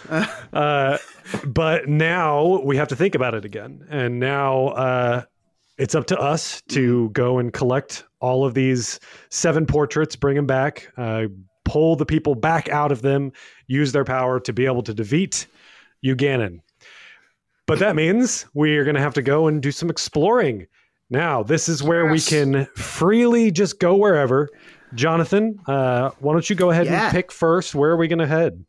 uh, 0.53 0.97
but 1.45 1.87
now 1.89 2.61
we 2.63 2.77
have 2.77 2.87
to 2.89 2.95
think 2.95 3.15
about 3.15 3.33
it 3.33 3.45
again, 3.45 3.85
and 3.89 4.19
now 4.19 4.67
uh, 4.67 5.23
it's 5.77 5.95
up 5.95 6.05
to 6.07 6.19
us 6.19 6.61
to 6.69 7.05
mm-hmm. 7.05 7.11
go 7.11 7.39
and 7.39 7.53
collect 7.53 8.03
all 8.19 8.45
of 8.45 8.53
these 8.53 8.99
seven 9.29 9.65
portraits, 9.65 10.15
bring 10.15 10.35
them 10.35 10.47
back, 10.47 10.91
uh, 10.97 11.25
pull 11.65 11.95
the 11.95 12.05
people 12.05 12.35
back 12.35 12.69
out 12.69 12.91
of 12.91 13.01
them, 13.01 13.31
use 13.67 13.91
their 13.91 14.05
power 14.05 14.39
to 14.39 14.53
be 14.53 14.65
able 14.65 14.83
to 14.83 14.93
defeat 14.93 15.47
Yuganon. 16.03 16.61
But 17.67 17.79
that 17.79 17.95
means 17.95 18.45
we 18.53 18.77
are 18.77 18.85
going 18.85 18.95
to 18.95 19.01
have 19.01 19.13
to 19.15 19.21
go 19.21 19.47
and 19.47 19.61
do 19.61 19.71
some 19.71 19.89
exploring. 19.89 20.67
Now, 21.09 21.43
this 21.43 21.67
is 21.67 21.83
where 21.83 22.09
yes. 22.09 22.31
we 22.31 22.37
can 22.37 22.65
freely 22.75 23.51
just 23.51 23.79
go 23.79 23.95
wherever. 23.95 24.49
Jonathan, 24.95 25.59
uh, 25.67 26.11
why 26.19 26.33
don't 26.33 26.49
you 26.49 26.55
go 26.55 26.71
ahead 26.71 26.85
yeah. 26.85 27.05
and 27.05 27.11
pick 27.11 27.31
first? 27.31 27.75
Where 27.75 27.91
are 27.91 27.97
we 27.97 28.07
going 28.07 28.19
to 28.19 28.27
head? 28.27 28.65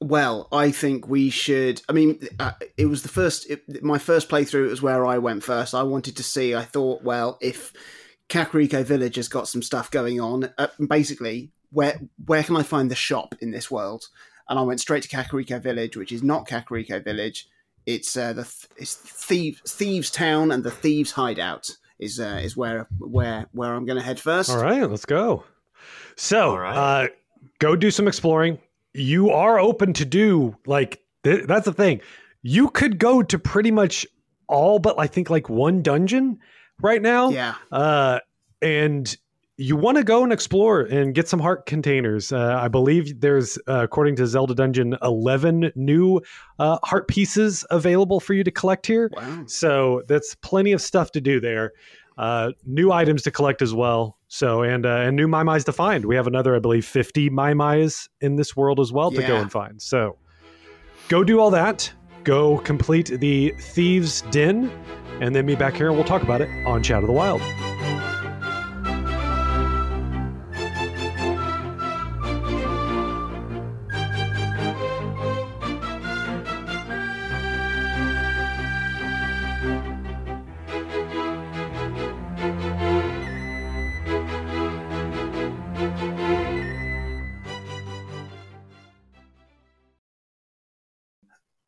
Well, 0.00 0.48
I 0.52 0.70
think 0.70 1.08
we 1.08 1.30
should. 1.30 1.80
I 1.88 1.92
mean, 1.92 2.20
uh, 2.38 2.52
it 2.76 2.86
was 2.86 3.02
the 3.02 3.08
first. 3.08 3.48
It, 3.48 3.82
my 3.82 3.98
first 3.98 4.28
playthrough 4.28 4.68
was 4.68 4.82
where 4.82 5.06
I 5.06 5.18
went 5.18 5.42
first. 5.42 5.74
I 5.74 5.82
wanted 5.82 6.16
to 6.16 6.22
see. 6.22 6.54
I 6.54 6.64
thought, 6.64 7.02
well, 7.02 7.38
if 7.40 7.72
Kakariko 8.28 8.84
Village 8.84 9.16
has 9.16 9.28
got 9.28 9.48
some 9.48 9.62
stuff 9.62 9.90
going 9.90 10.20
on, 10.20 10.52
uh, 10.58 10.66
basically, 10.88 11.52
where 11.70 12.00
where 12.26 12.42
can 12.42 12.56
I 12.56 12.62
find 12.62 12.90
the 12.90 12.94
shop 12.96 13.34
in 13.40 13.50
this 13.50 13.70
world? 13.70 14.04
And 14.48 14.58
I 14.58 14.62
went 14.62 14.80
straight 14.80 15.02
to 15.04 15.08
Kakariko 15.08 15.62
Village, 15.62 15.96
which 15.96 16.12
is 16.12 16.22
not 16.22 16.46
Kakariko 16.48 17.02
Village. 17.02 17.48
it's 17.86 18.16
uh, 18.16 18.32
the 18.32 18.44
th- 18.44 18.68
it's 18.76 18.94
thieves 18.96 19.60
thieves 19.72 20.10
town 20.10 20.50
and 20.52 20.64
the 20.64 20.70
thieves 20.70 21.12
hideout 21.12 21.70
is 21.98 22.18
uh, 22.20 22.40
is 22.42 22.56
where 22.56 22.88
where 22.98 23.46
where 23.52 23.72
I'm 23.74 23.86
going 23.86 23.98
to 23.98 24.04
head 24.04 24.20
first. 24.20 24.50
All 24.50 24.62
right, 24.62 24.88
let's 24.90 25.06
go. 25.06 25.44
So, 26.16 26.50
All 26.50 26.58
right. 26.58 26.76
uh, 27.04 27.08
go 27.58 27.74
do 27.76 27.90
some 27.90 28.06
exploring. 28.08 28.58
You 28.94 29.30
are 29.30 29.58
open 29.58 29.92
to 29.94 30.04
do 30.04 30.56
like 30.66 31.02
th- 31.24 31.46
that's 31.46 31.66
the 31.66 31.72
thing. 31.72 32.00
You 32.42 32.70
could 32.70 32.98
go 32.98 33.22
to 33.22 33.38
pretty 33.38 33.70
much 33.70 34.06
all 34.48 34.78
but 34.78 34.98
I 34.98 35.06
think 35.06 35.30
like 35.30 35.48
one 35.48 35.82
dungeon 35.82 36.38
right 36.80 37.02
now. 37.02 37.30
Yeah. 37.30 37.54
Uh, 37.72 38.20
and 38.62 39.16
you 39.56 39.76
want 39.76 39.96
to 39.96 40.02
go 40.02 40.24
and 40.24 40.32
explore 40.32 40.80
and 40.80 41.14
get 41.14 41.28
some 41.28 41.38
heart 41.38 41.66
containers. 41.66 42.32
Uh, 42.32 42.58
I 42.60 42.66
believe 42.66 43.20
there's, 43.20 43.56
uh, 43.68 43.84
according 43.84 44.16
to 44.16 44.26
Zelda 44.26 44.54
Dungeon, 44.54 44.96
11 45.00 45.70
new 45.76 46.20
uh, 46.58 46.78
heart 46.82 47.06
pieces 47.06 47.64
available 47.70 48.18
for 48.18 48.34
you 48.34 48.42
to 48.42 48.50
collect 48.50 48.86
here. 48.86 49.10
Wow. 49.14 49.44
So 49.46 50.02
that's 50.08 50.34
plenty 50.36 50.72
of 50.72 50.82
stuff 50.82 51.12
to 51.12 51.20
do 51.20 51.40
there. 51.40 51.72
Uh, 52.16 52.52
new 52.64 52.92
items 52.92 53.22
to 53.22 53.30
collect 53.30 53.60
as 53.60 53.74
well. 53.74 54.18
So 54.28 54.62
and 54.62 54.86
uh, 54.86 54.88
and 54.88 55.16
new 55.16 55.26
Maiamais 55.26 55.64
to 55.64 55.72
find. 55.72 56.04
We 56.04 56.16
have 56.16 56.26
another, 56.26 56.54
I 56.54 56.58
believe, 56.58 56.84
50 56.84 57.30
Maiamais 57.30 58.08
in 58.20 58.36
this 58.36 58.56
world 58.56 58.80
as 58.80 58.92
well 58.92 59.10
to 59.10 59.22
go 59.22 59.36
and 59.36 59.50
find. 59.50 59.80
So 59.80 60.16
go 61.08 61.24
do 61.24 61.40
all 61.40 61.50
that. 61.50 61.92
Go 62.24 62.58
complete 62.58 63.08
the 63.08 63.54
Thieves' 63.60 64.22
Den, 64.30 64.70
and 65.20 65.34
then 65.34 65.46
meet 65.46 65.58
back 65.58 65.74
here 65.74 65.88
and 65.88 65.96
we'll 65.96 66.06
talk 66.06 66.22
about 66.22 66.40
it 66.40 66.48
on 66.66 66.82
Chat 66.82 67.02
of 67.02 67.06
the 67.06 67.12
Wild. 67.12 67.42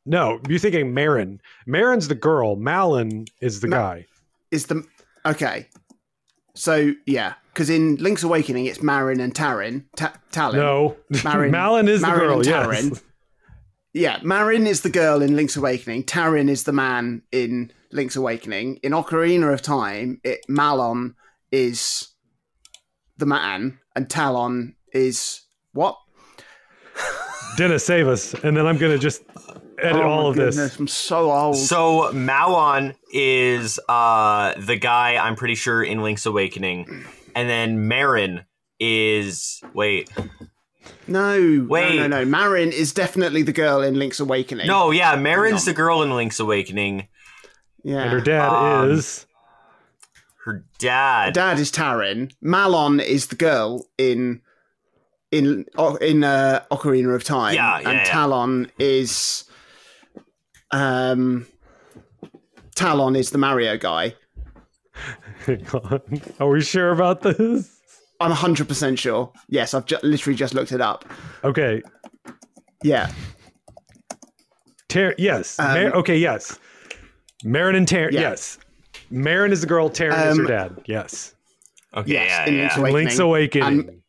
No, 0.06 0.40
you're 0.48 0.58
thinking 0.60 0.94
Marin. 0.94 1.40
Marin's 1.66 2.08
the 2.08 2.14
girl. 2.14 2.56
Malon 2.56 3.26
is 3.40 3.60
the 3.60 3.68
Ma- 3.68 3.76
guy. 3.76 4.06
Is 4.50 4.66
the 4.66 4.84
okay? 5.26 5.68
So 6.54 6.92
yeah, 7.06 7.34
because 7.52 7.68
in 7.68 7.96
Link's 7.96 8.22
Awakening 8.22 8.66
it's 8.66 8.80
Marin 8.82 9.20
and 9.20 9.34
Tarin. 9.34 9.84
Ta- 9.96 10.14
Talon. 10.30 10.56
No, 10.56 10.96
Marin- 11.24 11.50
Malon 11.58 11.88
is 11.88 12.02
Marin 12.02 12.18
the 12.20 12.24
girl. 12.26 12.36
and 12.38 12.46
Yes. 12.46 12.66
Tarin. 12.66 13.02
Yeah, 13.92 14.18
Marin 14.22 14.66
is 14.66 14.82
the 14.82 14.90
girl 14.90 15.22
in 15.22 15.34
Link's 15.36 15.56
Awakening. 15.56 16.04
Tarin 16.04 16.48
is 16.50 16.64
the 16.64 16.72
man 16.72 17.22
in 17.32 17.72
Link's 17.92 18.14
Awakening. 18.14 18.76
In 18.82 18.92
Ocarina 18.92 19.52
of 19.52 19.62
Time, 19.62 20.20
it, 20.22 20.40
Malon 20.48 21.14
is 21.50 22.08
the 23.16 23.24
man, 23.26 23.78
and 23.96 24.08
Talon 24.10 24.76
is 24.92 25.40
what? 25.72 25.96
Dennis, 27.56 27.86
save 27.86 28.06
us, 28.06 28.34
and 28.34 28.54
then 28.56 28.66
I'm 28.66 28.76
gonna 28.76 28.98
just 28.98 29.22
edit 29.78 30.02
Oh 30.02 30.08
all 30.08 30.22
my 30.24 30.28
of 30.30 30.36
this. 30.36 30.78
I'm 30.78 30.86
so 30.88 31.30
old. 31.32 31.56
So 31.56 32.12
Malon 32.12 32.94
is 33.12 33.78
uh 33.88 34.54
the 34.60 34.76
guy 34.76 35.16
I'm 35.16 35.36
pretty 35.36 35.54
sure 35.54 35.82
in 35.82 36.02
Link's 36.02 36.26
Awakening, 36.26 37.04
and 37.34 37.48
then 37.48 37.88
Marin 37.88 38.44
is 38.80 39.60
wait 39.74 40.10
no, 41.08 41.66
Wait. 41.68 41.96
no, 41.96 42.06
no, 42.06 42.18
no. 42.20 42.24
Marin 42.24 42.70
is 42.72 42.92
definitely 42.92 43.42
the 43.42 43.52
girl 43.52 43.80
in 43.80 43.98
Link's 43.98 44.20
Awakening. 44.20 44.66
no 44.66 44.90
yeah 44.90 45.16
Marin's 45.16 45.64
the 45.64 45.72
girl 45.72 46.02
in 46.02 46.14
Link's 46.14 46.38
Awakening. 46.40 47.08
yeah. 47.82 48.02
And 48.02 48.12
her 48.12 48.20
dad 48.20 48.48
Um, 48.48 48.90
is 48.92 49.26
Her 50.44 50.64
dad. 50.78 51.26
Her 51.28 51.32
dad 51.32 51.58
is 51.58 51.72
Tarin. 51.72 52.32
Malon 52.40 53.00
is 53.00 53.28
the 53.28 53.36
girl 53.36 53.86
in 53.98 54.42
in 55.32 55.64
in 56.00 56.22
uh, 56.22 56.62
Ocarina 56.70 57.14
of 57.14 57.24
Time. 57.24 57.54
Yeah, 57.54 57.80
yeah, 57.80 57.88
and 57.88 57.98
yeah. 57.98 58.04
Talon 58.04 58.70
is 58.78 59.44
um 60.70 61.46
Talon 62.74 63.16
is 63.16 63.30
the 63.30 63.38
Mario 63.38 63.76
guy. 63.78 64.14
Are 66.40 66.48
we 66.48 66.60
sure 66.60 66.90
about 66.90 67.22
this? 67.22 67.70
I'm 68.20 68.32
100% 68.32 68.98
sure. 68.98 69.32
Yes, 69.48 69.74
I've 69.74 69.84
ju- 69.86 69.98
literally 70.02 70.36
just 70.36 70.54
looked 70.54 70.72
it 70.72 70.80
up. 70.80 71.04
Okay. 71.44 71.82
Yeah. 72.82 73.10
Ter- 74.88 75.14
yes. 75.18 75.58
Um, 75.58 75.66
Mar- 75.82 75.94
okay. 75.96 76.16
Yes. 76.16 76.58
Marin 77.44 77.76
and 77.76 77.86
Tarin. 77.86 78.12
Yeah. 78.12 78.20
Yes. 78.22 78.58
Marin 79.10 79.52
is 79.52 79.60
the 79.60 79.66
girl. 79.66 79.90
Tarin 79.90 80.30
is 80.30 80.36
her 80.36 80.42
Um, 80.42 80.46
dad. 80.48 80.82
Yes. 80.86 81.34
okay, 81.94 82.12
yes, 82.12 82.28
yeah, 82.30 82.46
in 82.46 82.54
yeah. 82.54 82.60
Link's 82.62 82.76
Awakening. 82.78 82.94
Link's 82.94 83.18
Awakening. 83.18 83.88
And 83.88 84.02